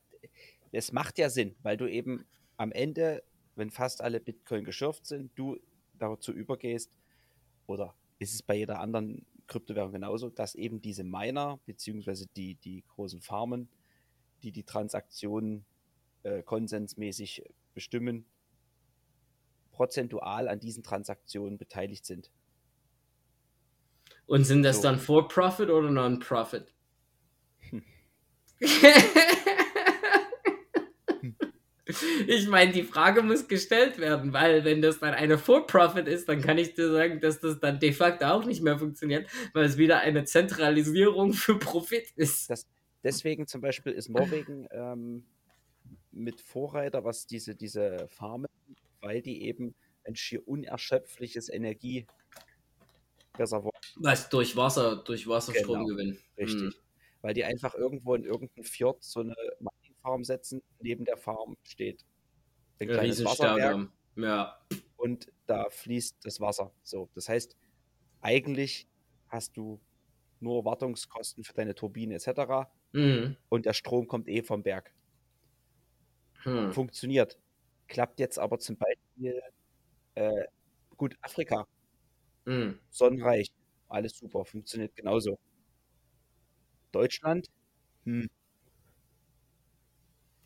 [0.70, 2.24] Es macht ja Sinn, weil du eben
[2.56, 3.22] am Ende,
[3.56, 5.58] wenn fast alle Bitcoin geschürft sind, du
[5.98, 6.90] dazu übergehst,
[7.66, 12.84] oder ist es bei jeder anderen Kryptowährung genauso, dass eben diese Miner, beziehungsweise die, die
[12.94, 13.68] großen Farmen,
[14.42, 15.66] die die Transaktionen
[16.22, 18.24] äh, konsensmäßig bestimmen,
[19.72, 22.30] prozentual an diesen Transaktionen beteiligt sind.
[24.26, 24.82] Und sind das So.
[24.82, 26.72] dann For-Profit oder Non-Profit?
[27.70, 27.82] Hm.
[32.26, 36.40] Ich meine, die Frage muss gestellt werden, weil wenn das dann eine For-Profit ist, dann
[36.40, 39.76] kann ich dir sagen, dass das dann de facto auch nicht mehr funktioniert, weil es
[39.76, 42.50] wieder eine Zentralisierung für Profit ist.
[42.50, 42.66] Das,
[43.02, 45.24] deswegen zum Beispiel ist Norwegen ähm,
[46.12, 48.46] mit Vorreiter, was diese, diese Farmen,
[49.00, 56.18] weil die eben ein schier unerschöpfliches Energiereservoir, Was durch Wasser, durch Wasserstrom Genau, gewinnen.
[56.38, 56.80] richtig.
[57.20, 62.04] Weil die einfach irgendwo in irgendeinem Fjord so eine Mining-Farm setzen, neben der Farm steht
[62.80, 63.88] ein Ein kleines Wasserwerk.
[64.16, 64.58] Ja.
[64.96, 66.72] und da fließt das Wasser.
[66.82, 67.56] So, das heißt,
[68.22, 68.88] eigentlich
[69.28, 69.80] hast du
[70.40, 72.70] nur Wartungskosten für deine Turbine etc.
[72.92, 73.36] Mhm.
[73.48, 74.94] und der Strom kommt eh vom Berg.
[76.44, 76.72] Hm.
[76.72, 77.38] funktioniert.
[77.88, 79.40] Klappt jetzt aber zum Beispiel,
[80.16, 80.44] äh,
[80.96, 81.66] gut, Afrika,
[82.46, 82.80] Mhm.
[82.90, 83.48] sonnenreich,
[83.92, 85.38] alles super, funktioniert genauso.
[86.92, 87.48] Deutschland,
[88.04, 88.28] hm,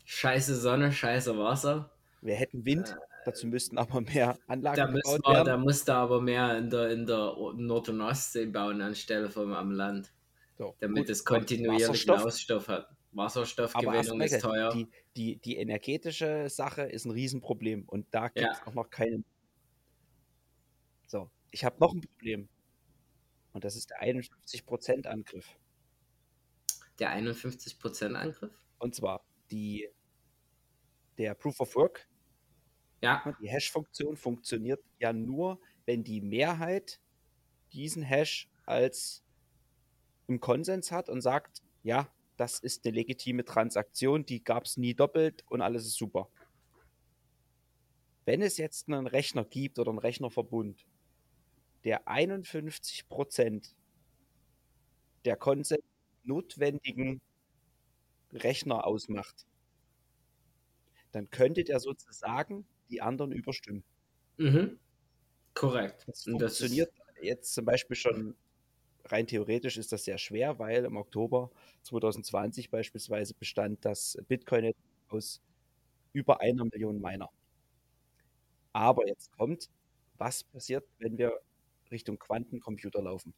[0.05, 1.91] Scheiße Sonne, scheiße Wasser.
[2.21, 5.45] wir hätten Wind, dazu müssten aber mehr Anlagen Da, gebaut wir, werden.
[5.45, 9.71] da musste aber mehr in der, in der Nord- und Ostsee bauen anstelle vom am
[9.71, 10.13] Land,
[10.57, 12.89] So, damit gut, es kontinuierlichen Wasserstoff, Ausstoff hat.
[13.11, 14.71] Wasserstoffgewinnung ist teuer.
[14.73, 18.67] die, die, die energetische Sache ist ein Riesenproblem und da gibt es Ja.
[18.67, 19.23] auch noch keine.
[21.07, 22.49] So, ich habe noch ein Problem
[23.57, 25.57] und das ist der 51% Angriff.
[26.99, 28.53] Der 51% Angriff?
[28.77, 29.89] Und zwar die,
[31.17, 32.07] der Proof of Work,
[33.01, 33.35] Ja.
[33.41, 36.99] die Hash-Funktion funktioniert ja nur, wenn die Mehrheit
[37.73, 39.23] diesen Hash als
[40.27, 44.93] im Konsens hat und sagt, ja, das ist eine legitime Transaktion, die gab es nie
[44.93, 46.29] doppelt und alles ist super.
[48.25, 50.85] Wenn es jetzt einen Rechner gibt oder einen Rechnerverbund,
[51.87, 53.73] der 51%
[55.23, 55.81] der Konsens
[56.25, 57.21] notwendigen
[58.33, 59.45] Rechner ausmacht,
[61.13, 63.85] dann könnte der sozusagen die anderen überstimmen.
[64.35, 64.77] Mhm.
[65.53, 66.03] Korrekt.
[66.07, 68.35] Das Und das funktioniert jetzt zum Beispiel schon
[69.05, 71.51] rein theoretisch ist das sehr schwer, weil im Oktober
[71.83, 74.73] 2020 beispielsweise bestand das Bitcoin
[75.07, 75.41] aus
[76.11, 77.29] über einer Million Miner.
[78.73, 79.69] Aber jetzt kommt,
[80.17, 81.39] was passiert, wenn wir
[81.91, 83.33] Richtung Quantencomputer laufen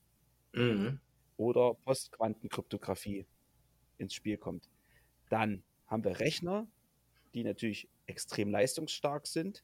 [0.53, 0.99] Mhm.
[1.37, 3.25] oder Postquantenkryptographie
[3.97, 4.69] ins Spiel kommt?
[5.29, 6.67] Dann haben wir Rechner,
[7.33, 9.63] die natürlich extrem leistungsstark sind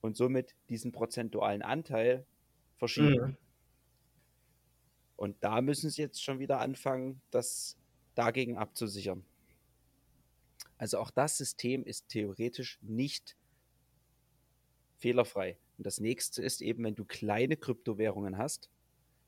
[0.00, 2.26] und somit diesen prozentualen Anteil
[2.76, 3.26] verschieben.
[3.32, 3.36] Mhm.
[5.16, 7.76] Und da müssen sie jetzt schon wieder anfangen, das
[8.14, 9.24] dagegen abzusichern.
[10.78, 13.36] Also auch das System ist theoretisch nicht
[14.98, 15.58] fehlerfrei.
[15.78, 18.68] Und das nächste ist eben, wenn du kleine Kryptowährungen hast,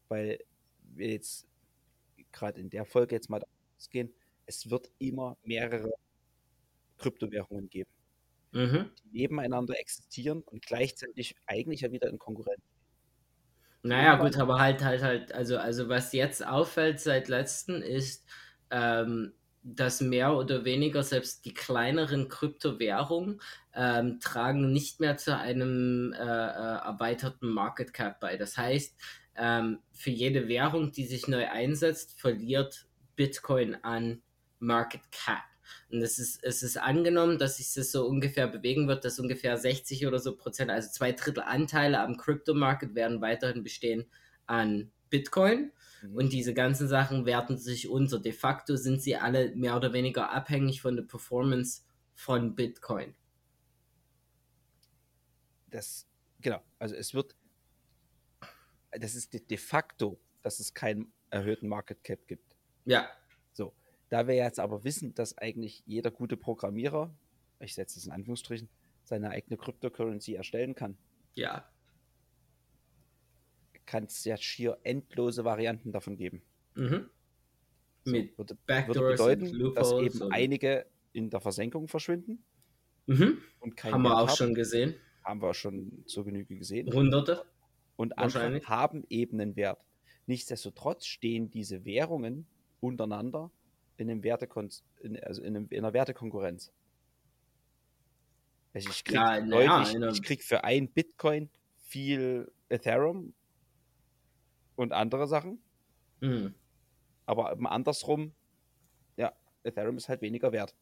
[0.09, 0.41] weil
[0.83, 1.47] wir jetzt
[2.33, 3.43] gerade in der Folge jetzt mal
[3.79, 4.13] ausgehen,
[4.47, 5.93] es wird immer mehrere
[6.99, 7.91] Kryptowährungen geben,
[8.53, 8.91] mhm.
[9.05, 12.61] die nebeneinander existieren und gleichzeitig eigentlich ja wieder in Konkurrenz.
[13.83, 18.27] Naja, gut, aber halt, halt, halt, also, also was jetzt auffällt seit letzten ist,
[18.71, 19.33] ähm,
[19.63, 23.41] dass mehr oder weniger selbst die kleineren Kryptowährungen
[23.75, 28.37] ähm, tragen nicht mehr zu einem äh, äh, erweiterten Market Cap bei.
[28.37, 28.97] Das heißt,
[29.37, 32.87] ähm, für jede Währung, die sich neu einsetzt, verliert
[33.17, 34.23] Bitcoin an
[34.59, 35.43] Market Cap.
[35.91, 39.57] Und es ist, es ist angenommen, dass sich das so ungefähr bewegen wird, dass ungefähr
[39.57, 44.07] 60 oder so Prozent, also zwei Drittel Anteile am Crypto-Market werden weiterhin bestehen
[44.47, 45.73] an Bitcoin.
[46.03, 46.15] Mhm.
[46.17, 48.19] Und diese ganzen Sachen werten sich unter.
[48.19, 51.83] De facto sind sie alle mehr oder weniger abhängig von der Performance
[52.15, 53.15] von Bitcoin.
[55.69, 56.09] Das,
[56.41, 57.37] genau, also es wird,
[58.91, 62.57] das ist de, de facto, dass es keinen erhöhten Market Cap gibt.
[62.85, 63.09] Ja.
[63.53, 63.73] So,
[64.09, 67.15] da wir jetzt aber wissen, dass eigentlich jeder gute Programmierer,
[67.61, 68.69] ich setze es in Anführungsstrichen,
[69.05, 70.99] seine eigene Cryptocurrency erstellen kann.
[71.35, 71.71] Ja.
[73.91, 76.43] Kann es ja schier endlose Varianten davon geben.
[76.77, 77.11] Mhm.
[78.05, 80.33] So, Mit würde, würde bedeuten, dass eben und...
[80.33, 82.45] einige in der Versenkung verschwinden.
[83.07, 83.39] Mhm.
[83.83, 84.37] haben wir auch haben.
[84.37, 84.95] schon gesehen.
[85.25, 86.93] Haben wir schon zur Genüge gesehen.
[86.93, 87.45] Hunderte.
[87.97, 89.85] Und andere haben eben einen Wert.
[90.27, 92.47] Nichtsdestotrotz stehen diese Währungen
[92.79, 93.51] untereinander
[93.97, 94.71] in, einem Wertekon
[95.01, 96.73] in, also in, einem, in einer Wertekonkurrenz.
[98.73, 101.51] Also ich krieg, ja, deutlich, ja, ich krieg für ein Bitcoin
[101.89, 103.35] viel Ethereum
[104.81, 105.61] und andere Sachen.
[106.21, 106.55] Mhm.
[107.27, 108.33] Aber andersrum,
[109.17, 110.75] ja, Ethereum ist halt weniger wert.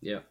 [0.00, 0.22] Ja.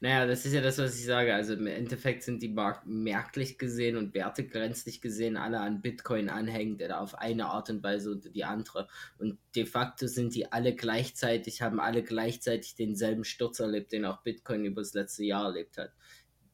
[0.00, 1.34] Naja, das ist ja das, was ich sage.
[1.34, 6.82] Also im Endeffekt sind die Mark merklich gesehen und wertegrenzlich gesehen alle an Bitcoin anhängend
[6.82, 8.88] oder auf eine Art und Weise oder die andere.
[9.18, 14.22] Und de facto sind die alle gleichzeitig, haben alle gleichzeitig denselben Sturz erlebt, den auch
[14.22, 15.92] Bitcoin über das letzte Jahr erlebt hat.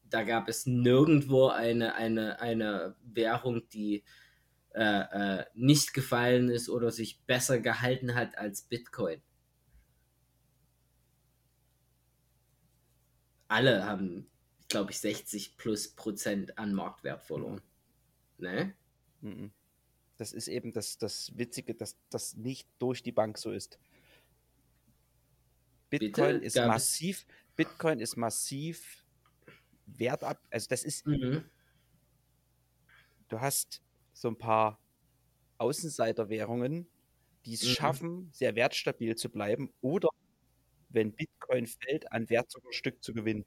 [0.09, 4.03] Da gab es nirgendwo eine, eine, eine Währung, die
[4.73, 9.21] äh, äh, nicht gefallen ist oder sich besser gehalten hat als Bitcoin.
[13.53, 14.27] alle haben,
[14.67, 17.61] glaube ich, 60 plus Prozent an Marktwert verloren.
[18.39, 18.73] Ne?
[19.21, 19.51] Mhm.
[20.17, 23.77] Das ist eben das, das Witzige, dass das nicht durch die Bank so ist.
[25.91, 26.45] Bitcoin Bitte?
[26.45, 29.05] ist Gab massiv, Bitcoin ist massiv
[29.85, 31.43] wertab, also das ist, mhm.
[33.27, 33.82] du hast
[34.13, 34.79] so ein paar
[35.57, 36.87] Außenseiterwährungen,
[37.45, 37.67] die es mhm.
[37.69, 40.09] schaffen, sehr wertstabil zu bleiben oder
[40.89, 43.45] wenn Bitcoin fällt, an Wert sogar ein Stück zu gewinnen.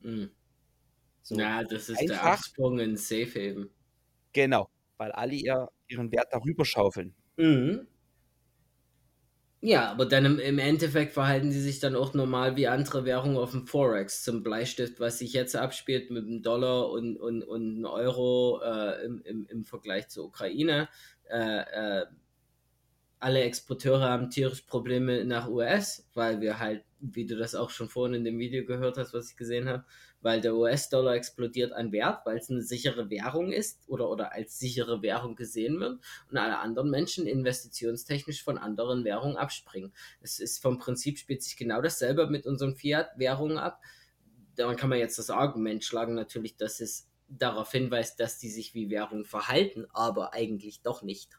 [0.00, 0.30] Mhm.
[1.22, 3.70] So Na, das ist einfach, der Absprung in Safe Haven.
[4.32, 7.14] Genau, weil alle ihr, ihren Wert darüber schaufeln.
[7.36, 7.86] Mhm.
[9.66, 13.38] Ja, aber dann im, im, Endeffekt verhalten sie sich dann auch normal wie andere Währungen
[13.38, 14.22] auf dem Forex.
[14.22, 19.22] Zum Bleistift, was sich jetzt abspielt mit dem Dollar und, und, und Euro äh, im,
[19.22, 20.90] im, im Vergleich zur Ukraine.
[21.30, 21.60] Äh,
[22.00, 22.04] äh,
[23.20, 27.88] alle Exporteure haben tierisch Probleme nach US, weil wir halt, wie du das auch schon
[27.88, 29.84] vorhin in dem Video gehört hast, was ich gesehen habe,
[30.20, 34.58] weil der US-Dollar explodiert an Wert, weil es eine sichere Währung ist oder, oder als
[34.58, 36.00] sichere Währung gesehen wird
[36.30, 39.92] und alle anderen Menschen investitionstechnisch von anderen Währungen abspringen.
[40.20, 43.80] Es ist vom Prinzip spielt sich genau dasselbe mit unseren Fiat-Währungen ab.
[44.56, 48.74] Dann kann man jetzt das Argument schlagen, natürlich, dass es darauf hinweist, dass die sich
[48.74, 51.38] wie Währung verhalten, aber eigentlich doch nicht.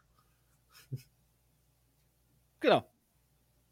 [2.60, 2.88] Genau.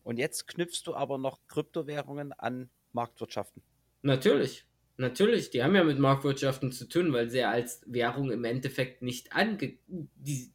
[0.02, 3.62] Und jetzt knüpfst du aber noch Kryptowährungen an Marktwirtschaften.
[4.02, 4.66] Natürlich.
[4.96, 9.02] Natürlich, die haben ja mit Marktwirtschaften zu tun, weil sie ja als Währung im Endeffekt
[9.02, 9.78] nicht ange...
[9.88, 10.52] Die,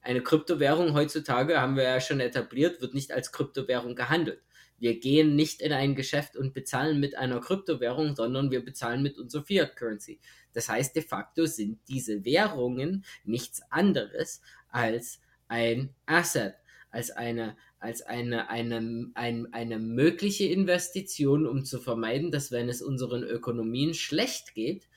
[0.00, 4.42] eine Kryptowährung heutzutage, haben wir ja schon etabliert, wird nicht als Kryptowährung gehandelt.
[4.78, 9.18] Wir gehen nicht in ein Geschäft und bezahlen mit einer Kryptowährung, sondern wir bezahlen mit
[9.18, 10.20] unserer Fiat Currency.
[10.52, 16.54] Das heißt, de facto sind diese Währungen nichts anderes als ein Asset,
[16.90, 22.82] als eine als eine, eine, ein, eine mögliche Investition, um zu vermeiden, dass wenn es
[22.82, 24.88] unseren Ökonomien schlecht geht,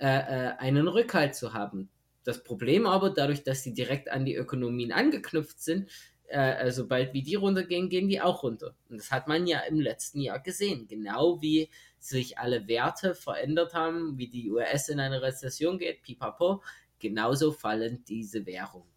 [0.00, 1.88] äh, äh, einen Rückhalt zu haben.
[2.24, 5.90] Das Problem aber, dadurch, dass sie direkt an die Ökonomien angeknüpft sind,
[6.26, 8.74] äh, sobald wie die runtergehen, gehen die auch runter.
[8.88, 10.88] Und das hat man ja im letzten Jahr gesehen.
[10.88, 16.62] Genau wie sich alle Werte verändert haben, wie die US in eine Rezession geht, pipapo,
[16.98, 18.88] genauso fallen diese Währungen.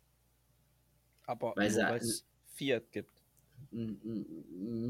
[1.25, 3.16] Aber weil es Fiat gibt.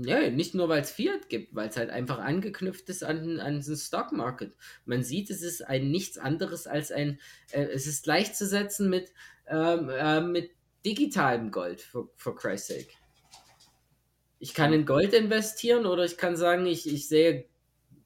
[0.06, 3.60] Ja, nicht nur, weil es Fiat gibt, weil es halt einfach angeknüpft ist an, an
[3.60, 4.56] den Stock Market.
[4.86, 7.20] Man sieht, es ist ein nichts anderes als ein,
[7.52, 9.12] äh, es ist gleichzusetzen mit,
[9.48, 10.52] ähm, äh, mit
[10.86, 12.94] digitalem Gold, for, for Christ's sake.
[14.40, 17.46] Ich kann in Gold investieren oder ich kann sagen, ich, ich sehe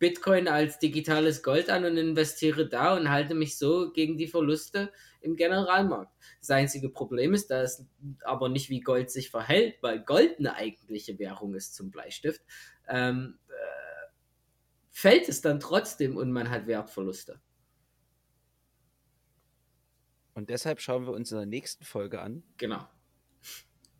[0.01, 4.91] Bitcoin als digitales Gold an und investiere da und halte mich so gegen die Verluste
[5.21, 6.11] im Generalmarkt.
[6.39, 7.85] Das einzige Problem ist, dass es
[8.23, 12.41] aber nicht wie Gold sich verhält, weil Gold eine eigentliche Währung ist zum Bleistift,
[12.87, 14.09] ähm, äh,
[14.89, 17.39] fällt es dann trotzdem und man hat Wertverluste.
[20.33, 22.41] Und deshalb schauen wir uns in der nächsten Folge an.
[22.57, 22.89] Genau.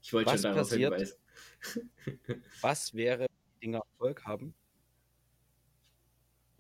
[0.01, 1.17] Ich wollte schon darauf passiert, hinweisen.
[2.61, 4.55] was wäre, wenn die Dinger Erfolg haben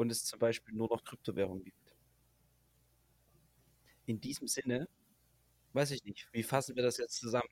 [0.01, 1.93] und es zum Beispiel nur noch Kryptowährungen gibt?
[4.07, 4.89] In diesem Sinne,
[5.73, 7.49] weiß ich nicht, wie fassen wir das jetzt zusammen?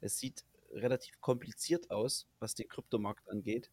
[0.00, 3.70] Es sieht relativ kompliziert aus, was den Kryptomarkt angeht.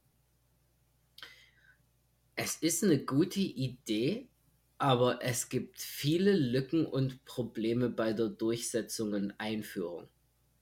[2.36, 4.30] Es ist eine gute Idee,
[4.78, 10.08] aber es gibt viele Lücken und Probleme bei der Durchsetzung und Einführung.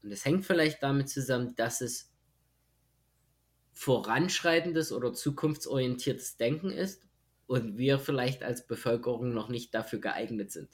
[0.04, 2.14] Und es hängt vielleicht damit zusammen, dass es
[3.74, 7.05] voranschreitendes oder zukunftsorientiertes Denken ist
[7.48, 10.70] und wir vielleicht als Bevölkerung noch nicht dafür geeignet sind.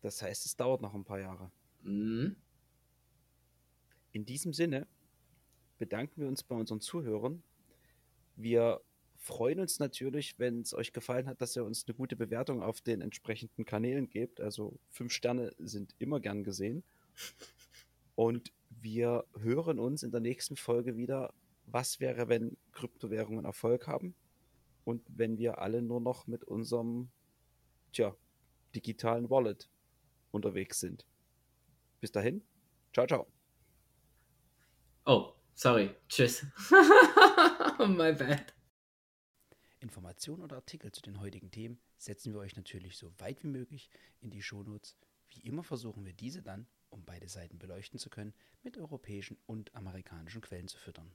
[0.00, 1.50] Das heißt, es dauert noch ein paar Jahre.
[1.82, 2.36] Mhm.
[4.12, 4.86] In diesem Sinne
[5.78, 7.42] bedanken wir uns bei unseren Zuhörern.
[8.36, 8.80] Wir
[9.16, 12.80] freuen uns natürlich, wenn es euch gefallen hat, dass ihr uns eine gute Bewertung auf
[12.80, 14.40] den entsprechenden Kanälen gebt.
[14.40, 16.82] Also fünf Sterne sind immer gern gesehen.
[18.16, 21.32] Und wir hören uns in der nächsten Folge wieder.
[21.66, 24.14] Was wäre, wenn Kryptowährungen Erfolg haben?
[24.84, 27.10] Und wenn wir alle nur noch mit unserem,
[27.92, 28.16] tja,
[28.74, 29.68] digitalen Wallet
[30.30, 31.06] unterwegs sind.
[32.00, 32.42] Bis dahin,
[32.92, 33.26] ciao, ciao.
[35.04, 35.90] Oh, sorry.
[36.08, 36.46] Tschüss.
[37.78, 38.54] My bad.
[39.80, 43.90] Informationen und Artikel zu den heutigen Themen setzen wir euch natürlich so weit wie möglich
[44.20, 44.96] in die Shownotes.
[45.28, 49.74] Wie immer versuchen wir diese dann, um beide Seiten beleuchten zu können, mit europäischen und
[49.74, 51.10] amerikanischen Quellen zu füttern.